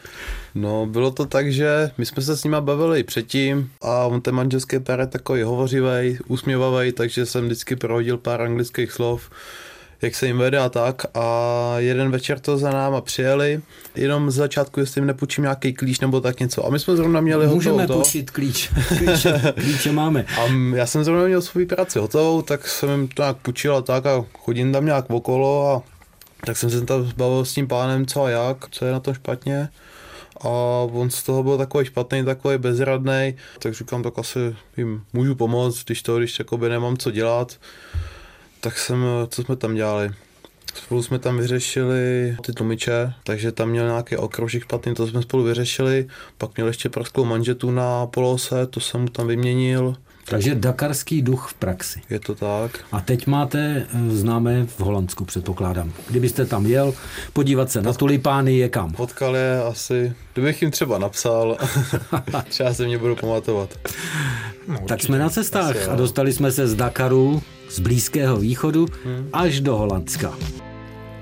No, 0.55 0.85
bylo 0.85 1.11
to 1.11 1.25
tak, 1.25 1.51
že 1.51 1.91
my 1.97 2.05
jsme 2.05 2.21
se 2.21 2.37
s 2.37 2.43
nima 2.43 2.61
bavili 2.61 3.03
předtím 3.03 3.71
a 3.81 4.05
on 4.05 4.21
ten 4.21 4.35
manželský 4.35 4.79
pár 4.79 4.99
je 4.99 5.07
takový 5.07 5.41
hovořivý, 5.41 6.17
usměvavý, 6.27 6.91
takže 6.91 7.25
jsem 7.25 7.45
vždycky 7.45 7.75
prohodil 7.75 8.17
pár 8.17 8.41
anglických 8.41 8.91
slov 8.91 9.29
jak 10.01 10.15
se 10.15 10.27
jim 10.27 10.37
vede 10.37 10.57
a 10.57 10.69
tak. 10.69 11.05
A 11.13 11.73
jeden 11.77 12.11
večer 12.11 12.39
to 12.39 12.57
za 12.57 12.71
náma 12.71 13.01
přijeli, 13.01 13.61
jenom 13.95 14.31
z 14.31 14.35
začátku, 14.35 14.79
jestli 14.79 14.99
jim 14.99 15.07
nepůjčím 15.07 15.41
nějaký 15.41 15.73
klíč 15.73 15.99
nebo 15.99 16.21
tak 16.21 16.39
něco. 16.39 16.65
A 16.65 16.69
my 16.69 16.79
jsme 16.79 16.95
zrovna 16.95 17.21
měli 17.21 17.47
Můžeme 17.47 17.81
hotovou 17.81 18.01
půjčit 18.01 18.31
klíč. 18.31 18.69
Klíče, 18.87 19.53
klíče 19.61 19.91
máme. 19.91 20.25
A 20.39 20.45
já 20.75 20.85
jsem 20.85 21.03
zrovna 21.03 21.25
měl 21.25 21.41
svou 21.41 21.65
práci 21.65 21.99
hotovou, 21.99 22.41
tak 22.41 22.67
jsem 22.67 22.89
jim 22.89 23.07
to 23.07 23.21
nějak 23.21 23.37
půjčil 23.37 23.75
a 23.75 23.81
tak 23.81 24.05
a 24.05 24.25
chodím 24.39 24.71
tam 24.71 24.85
nějak 24.85 25.09
okolo 25.09 25.67
a 25.67 25.98
tak 26.45 26.57
jsem 26.57 26.69
se 26.69 26.85
tam 26.85 27.03
zbavil 27.03 27.45
s 27.45 27.53
tím 27.53 27.67
pánem 27.67 28.05
co 28.05 28.23
a 28.23 28.29
jak, 28.29 28.69
co 28.69 28.85
je 28.85 28.91
na 28.91 28.99
tom 28.99 29.13
špatně. 29.13 29.69
A 30.41 30.49
on 30.91 31.09
z 31.09 31.23
toho 31.23 31.43
byl 31.43 31.57
takový 31.57 31.85
špatný, 31.85 32.25
takový 32.25 32.57
bezradný, 32.57 33.35
tak 33.59 33.73
říkám, 33.73 34.03
tak 34.03 34.19
asi 34.19 34.55
jim 34.77 35.03
můžu 35.13 35.35
pomoct, 35.35 35.83
když 35.85 36.01
to, 36.01 36.17
když 36.17 36.39
jakoby 36.39 36.69
nemám 36.69 36.97
co 36.97 37.11
dělat, 37.11 37.57
tak 38.61 38.77
jsem, 38.77 39.05
co 39.29 39.43
jsme 39.43 39.55
tam 39.55 39.75
dělali? 39.75 40.11
Spolu 40.73 41.03
jsme 41.03 41.19
tam 41.19 41.37
vyřešili 41.37 42.37
ty 42.41 42.53
tlumiče, 42.53 43.13
takže 43.23 43.51
tam 43.51 43.69
měl 43.69 43.87
nějaký 43.87 44.17
okroužek 44.17 44.63
špatný, 44.63 44.93
to 44.93 45.07
jsme 45.07 45.21
spolu 45.21 45.43
vyřešili, 45.43 46.07
pak 46.37 46.55
měl 46.55 46.67
ještě 46.67 46.89
prasklou 46.89 47.25
manžetu 47.25 47.71
na 47.71 48.07
polose, 48.07 48.67
to 48.67 48.79
jsem 48.79 49.01
mu 49.01 49.07
tam 49.07 49.27
vyměnil, 49.27 49.95
takže 50.29 50.55
dakarský 50.55 51.21
duch 51.21 51.47
v 51.49 51.53
praxi. 51.53 52.01
Je 52.09 52.19
to 52.19 52.35
tak. 52.35 52.79
A 52.91 53.01
teď 53.01 53.27
máte 53.27 53.59
eh, 53.59 54.15
známé 54.15 54.65
v 54.65 54.79
Holandsku, 54.79 55.25
předpokládám. 55.25 55.93
Kdybyste 56.09 56.45
tam 56.45 56.65
jel, 56.65 56.93
podívat 57.33 57.71
se 57.71 57.81
na 57.81 57.93
tulipány 57.93 58.57
je 58.57 58.69
kam? 58.69 58.91
Potkal 58.91 59.35
je 59.35 59.63
asi, 59.63 60.13
kdybych 60.33 60.61
jim 60.61 60.71
třeba 60.71 60.97
napsal, 60.97 61.57
třeba 62.49 62.73
se 62.73 62.85
mě 62.85 62.97
budou 62.97 63.15
pamatovat. 63.15 63.69
No, 64.67 64.79
tak 64.87 65.03
jsme 65.03 65.19
na 65.19 65.29
cestách 65.29 65.87
a 65.87 65.95
dostali 65.95 66.33
jsme 66.33 66.51
se 66.51 66.67
z 66.67 66.75
Dakaru, 66.75 67.41
z 67.69 67.79
Blízkého 67.79 68.37
východu, 68.37 68.85
hmm. 69.05 69.29
až 69.33 69.59
do 69.59 69.77
Holandska. 69.77 70.33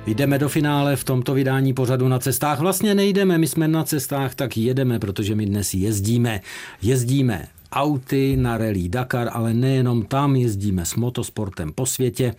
Jdeme 0.07 0.39
do 0.39 0.49
finále 0.49 0.95
v 0.95 1.03
tomto 1.03 1.33
vydání 1.33 1.73
pořadu 1.73 2.07
na 2.07 2.19
cestách. 2.19 2.59
Vlastně 2.59 2.95
nejdeme, 2.95 3.37
my 3.37 3.47
jsme 3.47 3.67
na 3.67 3.83
cestách, 3.83 4.35
tak 4.35 4.57
jedeme, 4.57 4.99
protože 4.99 5.35
my 5.35 5.45
dnes 5.45 5.73
jezdíme. 5.73 6.41
Jezdíme 6.81 7.47
auty 7.71 8.37
na 8.37 8.57
rally 8.57 8.89
Dakar, 8.89 9.29
ale 9.33 9.53
nejenom 9.53 10.05
tam 10.05 10.35
jezdíme 10.35 10.85
s 10.85 10.95
motosportem 10.95 11.73
po 11.73 11.85
světě, 11.85 12.35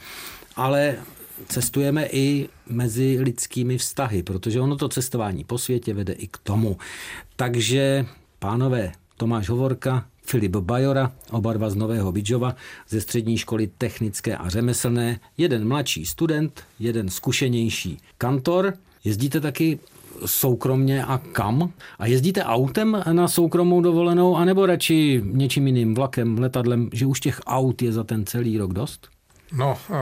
ale 0.57 0.97
cestujeme 1.49 2.07
i 2.13 2.49
mezi 2.67 3.19
lidskými 3.21 3.79
vztahy, 3.79 4.23
protože 4.23 4.61
ono 4.61 4.77
to 4.77 4.89
cestování 4.89 5.45
po 5.45 5.59
světě 5.59 5.95
vede 5.95 6.13
i 6.13 6.27
k 6.27 6.39
tomu. 6.39 6.77
Takže, 7.37 8.07
pánové, 8.39 8.93
Tomáš 9.17 9.49
Hovorka, 9.49 10.07
Filip 10.23 10.57
Bajora, 10.57 11.13
oba 11.31 11.53
dva 11.53 11.71
z 11.71 11.75
Nového 11.75 12.13
Bidžova, 12.13 12.57
ze 12.89 13.01
střední 13.01 13.39
školy 13.39 13.71
technické 13.79 14.37
a 14.37 14.49
řemeslné, 14.49 15.21
jeden 15.39 15.69
mladší 15.69 16.07
student, 16.07 16.63
jeden 16.79 17.09
zkušenější 17.09 17.99
kantor. 18.19 18.75
Jezdíte 19.05 19.41
taky 19.41 19.79
soukromně 20.27 21.05
a 21.05 21.19
kam? 21.33 21.73
A 21.99 22.07
jezdíte 22.07 22.45
autem 22.45 23.03
na 23.13 23.29
soukromou 23.29 23.81
dovolenou, 23.81 24.37
anebo 24.37 24.67
radši 24.67 25.23
něčím 25.25 25.67
jiným, 25.67 25.95
vlakem, 25.95 26.39
letadlem, 26.39 26.89
že 26.93 27.07
už 27.07 27.21
těch 27.21 27.41
aut 27.47 27.83
je 27.83 27.93
za 27.93 28.05
ten 28.05 28.27
celý 28.27 28.59
rok 28.59 28.73
dost? 28.73 29.09
No, 29.53 29.77
eh, 29.91 29.95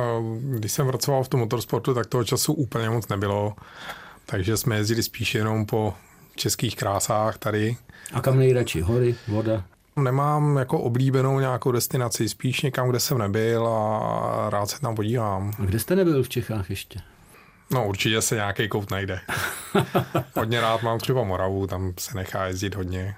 když 0.59 0.73
jsem 0.73 0.87
pracoval 0.87 1.25
v 1.25 1.29
tom 1.29 1.41
motorsportu, 1.41 1.95
tak 1.95 2.07
toho 2.07 2.25
času 2.25 2.53
úplně 2.53 2.91
moc 2.91 3.09
nebylo. 3.09 3.55
Takže 4.27 4.57
jsme 4.57 4.77
jezdili 4.77 5.03
spíš 5.03 5.35
jenom 5.35 5.67
po 5.67 5.95
českých 6.37 6.77
krásách 6.77 7.39
tady. 7.39 7.77
A 8.13 8.21
kam 8.21 8.39
nejradši? 8.39 8.81
Hory, 8.81 9.15
voda? 9.29 9.65
Nemám 9.97 10.57
jako 10.57 10.81
oblíbenou 10.81 11.41
nějakou 11.41 11.73
destinaci, 11.73 12.29
spíš 12.29 12.63
někam, 12.63 12.91
kde 12.91 13.01
jsem 13.01 13.19
nebyl 13.19 13.67
a 13.69 14.51
rád 14.51 14.67
se 14.67 14.81
tam 14.81 14.95
podívám. 14.95 15.53
A 15.63 15.65
kde 15.65 15.79
jste 15.79 15.97
nebyl 15.97 16.23
v 16.23 16.29
Čechách 16.29 16.71
ještě? 16.71 17.01
No 17.71 17.89
určitě 17.89 18.23
se 18.23 18.35
nějaký 18.35 18.69
kout 18.69 18.91
najde. 18.91 19.21
hodně 20.37 20.61
rád 20.61 20.83
mám 20.83 20.99
třeba 20.99 21.25
Moravu, 21.25 21.67
tam 21.67 21.93
se 21.99 22.17
nechá 22.17 22.47
jezdit 22.47 22.75
hodně. 22.75 23.15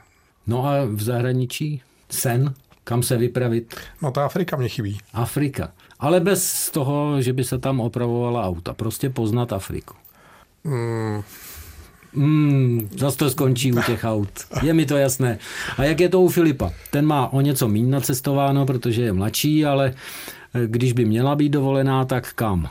No 0.46 0.66
a 0.66 0.84
v 0.84 1.02
zahraničí? 1.02 1.82
Sen? 2.10 2.54
Kam 2.84 3.02
se 3.02 3.16
vypravit? 3.16 3.74
No 4.02 4.10
ta 4.10 4.24
Afrika 4.24 4.56
mě 4.56 4.68
chybí. 4.68 4.98
Afrika. 5.14 5.72
Ale 6.00 6.20
bez 6.20 6.70
toho, 6.70 7.22
že 7.22 7.32
by 7.32 7.44
se 7.44 7.58
tam 7.58 7.80
opravovala 7.80 8.46
auta. 8.46 8.74
Prostě 8.74 9.10
poznat 9.10 9.52
Afriku. 9.52 9.94
Mm, 10.64 11.22
Hmm, 12.14 12.88
zase 12.98 13.16
to 13.18 13.30
skončí 13.30 13.72
u 13.72 13.82
těch 13.82 14.04
aut. 14.04 14.28
Je 14.62 14.74
mi 14.74 14.86
to 14.86 14.96
jasné. 14.96 15.38
A 15.76 15.84
jak 15.84 16.00
je 16.00 16.08
to 16.08 16.20
u 16.20 16.28
Filipa? 16.28 16.72
Ten 16.90 17.06
má 17.06 17.32
o 17.32 17.40
něco 17.40 17.68
méně 17.68 17.90
nacestováno, 17.90 18.66
protože 18.66 19.02
je 19.02 19.12
mladší, 19.12 19.64
ale 19.64 19.94
eh, 20.54 20.60
když 20.66 20.92
by 20.92 21.04
měla 21.04 21.36
být 21.36 21.48
dovolená, 21.48 22.04
tak 22.04 22.32
kam? 22.32 22.70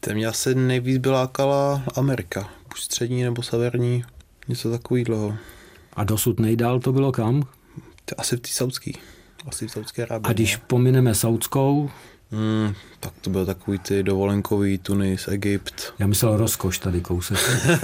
Ten 0.00 0.16
mě 0.16 0.26
asi 0.26 0.54
nejvíc 0.54 0.98
byla 0.98 1.20
lákala 1.20 1.82
Amerika. 1.94 2.48
Buď 2.68 2.80
střední 2.80 3.22
nebo 3.22 3.42
severní, 3.42 4.04
něco 4.48 4.70
takového. 4.70 5.36
A 5.92 6.04
dosud 6.04 6.40
nejdál 6.40 6.80
to 6.80 6.92
bylo 6.92 7.12
kam? 7.12 7.42
To 8.04 8.20
asi 8.20 8.36
v 8.36 8.40
té 8.40 8.48
saudský. 8.48 8.98
Asi 9.48 9.66
v 9.66 9.70
Saudské 9.70 10.02
Arábii. 10.02 10.30
A 10.30 10.32
když 10.32 10.56
pomineme 10.56 11.14
Saudskou, 11.14 11.90
Hmm, 12.30 12.74
tak 13.00 13.12
to 13.20 13.30
byl 13.30 13.46
takový 13.46 13.78
ty 13.78 14.02
dovolenkový 14.02 14.78
Tunis, 14.78 15.28
Egypt. 15.28 15.94
já 15.98 16.06
myslel 16.06 16.36
rozkoš 16.36 16.78
tady 16.78 17.00
kousek. 17.00 17.38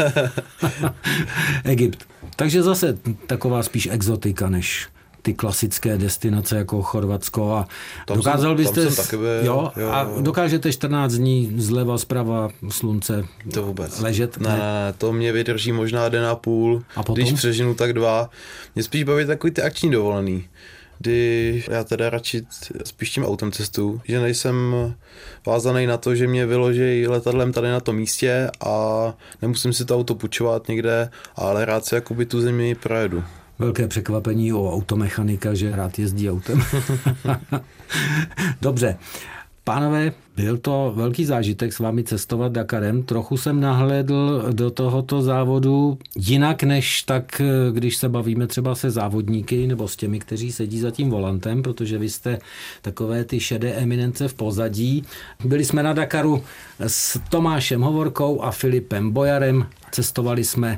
Egypt. 1.65 2.07
Takže 2.37 2.63
zase 2.63 2.99
taková 3.27 3.63
spíš 3.63 3.89
exotika, 3.93 4.49
než 4.49 4.89
ty 5.25 5.35
klasické 5.35 5.99
destinace 5.99 6.57
jako 6.57 6.83
Chorvatsko 6.83 7.53
a 7.53 7.69
Tam 8.07 8.17
dokázal 8.17 8.51
jsem- 8.51 8.57
byste... 8.57 8.83
tam 8.85 9.05
jsem 9.05 9.19
byl, 9.21 9.45
jo, 9.45 9.73
jo, 9.77 9.89
a 9.91 10.11
dokážete 10.21 10.73
14 10.73 11.13
dní 11.13 11.53
zleva, 11.57 11.99
zprava, 11.99 12.49
slunce 12.69 13.25
To 13.55 13.63
vůbec. 13.63 14.01
ležet? 14.01 14.37
Ne, 14.41 14.49
ne, 14.49 14.95
to 14.99 15.13
mě 15.13 15.33
vydrží 15.33 15.73
možná 15.73 16.09
den 16.09 16.25
a 16.25 16.35
půl. 16.35 16.83
A 16.97 17.03
potom? 17.03 17.15
Když 17.15 17.33
přežinu, 17.33 17.75
tak 17.75 17.93
dva. 17.93 18.31
Mě 18.75 18.83
spíš 18.85 19.05
baví 19.05 19.27
takový 19.27 19.51
ty 19.53 19.63
akční 19.63 19.91
dovolený. 19.91 20.45
Kdy 20.99 21.65
já 21.71 21.85
teda 21.85 22.11
radši 22.11 22.43
spíš 22.85 23.11
tím 23.11 23.25
autem 23.25 23.53
cestu, 23.53 24.01
že 24.05 24.21
nejsem 24.21 24.75
vázaný 25.47 25.87
na 25.87 25.97
to, 25.97 26.15
že 26.15 26.27
mě 26.27 26.47
vyloží 26.47 27.07
letadlem 27.09 27.53
tady 27.53 27.69
na 27.69 27.81
tom 27.81 27.97
místě 27.97 28.51
a 28.67 29.15
nemusím 29.43 29.73
si 29.73 29.85
to 29.85 29.97
auto 29.97 30.15
půjčovat 30.15 30.69
někde, 30.69 31.11
ale 31.37 31.65
rád 31.65 31.85
si 31.85 31.95
jakoby 31.95 32.27
tu 32.27 32.41
zemi 32.41 32.75
projedu. 32.75 33.25
Velké 33.59 33.89
překvapení 33.89 34.53
u 34.53 34.71
automechanika, 34.71 35.55
že 35.55 35.77
rád 35.77 35.99
jezdí 35.99 36.31
autem. 36.31 36.63
Dobře. 38.63 38.97
Pánové, 39.65 40.13
byl 40.37 40.59
to 40.59 40.93
velký 40.97 41.25
zážitek 41.25 41.73
s 41.73 41.79
vámi 41.79 42.05
cestovat 42.05 42.53
Dakarem. 42.53 43.03
Trochu 43.03 43.37
jsem 43.37 43.61
nahlédl 43.61 44.45
do 44.53 44.71
tohoto 44.71 45.23
závodu 45.23 45.99
jinak, 46.17 46.63
než 46.63 47.03
tak, 47.03 47.43
když 47.73 47.97
se 47.97 48.09
bavíme 48.09 48.47
třeba 48.47 48.75
se 48.75 48.91
závodníky 48.91 49.67
nebo 49.67 49.89
s 49.89 49.97
těmi, 49.97 50.19
kteří 50.19 50.53
sedí 50.53 50.81
za 50.81 50.91
tím 50.91 51.11
volantem, 51.11 51.63
protože 51.63 51.99
vy 51.99 52.09
jste 52.09 52.39
takové 52.83 53.25
ty 53.25 53.41
šedé 53.41 53.73
eminence 53.73 54.29
v 54.29 54.35
pozadí. 54.35 55.05
Byli 55.45 55.65
jsme 55.65 55.83
na 55.83 55.93
Dakaru 55.93 56.45
s 56.81 57.21
Tomášem 57.29 57.81
Hovorkou 57.81 58.43
a 58.43 58.51
Filipem 58.51 59.11
Bojarem. 59.11 59.67
Cestovali 59.91 60.45
jsme 60.45 60.77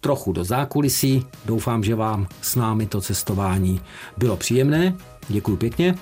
trochu 0.00 0.32
do 0.32 0.44
zákulisí. 0.44 1.26
Doufám, 1.44 1.84
že 1.84 1.94
vám 1.94 2.26
s 2.42 2.56
námi 2.56 2.86
to 2.86 3.00
cestování 3.00 3.80
bylo 4.16 4.36
příjemné. 4.36 4.94
Děkuji 5.28 5.56
pěkně. 5.56 5.94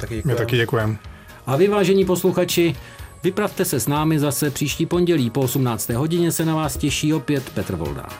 Taky 0.00 0.22
My 0.24 0.34
taky 0.34 0.56
děkujeme. 0.56 0.96
A 1.46 1.56
vy, 1.56 1.68
vážení 1.68 2.04
posluchači, 2.04 2.76
vypravte 3.22 3.64
se 3.64 3.80
s 3.80 3.88
námi 3.88 4.18
zase 4.18 4.50
příští 4.50 4.86
pondělí 4.86 5.30
po 5.30 5.40
18. 5.40 5.88
hodině 5.88 6.32
se 6.32 6.44
na 6.44 6.54
vás 6.54 6.76
těší 6.76 7.14
opět 7.14 7.50
Petr 7.50 7.76
Voldán. 7.76 8.10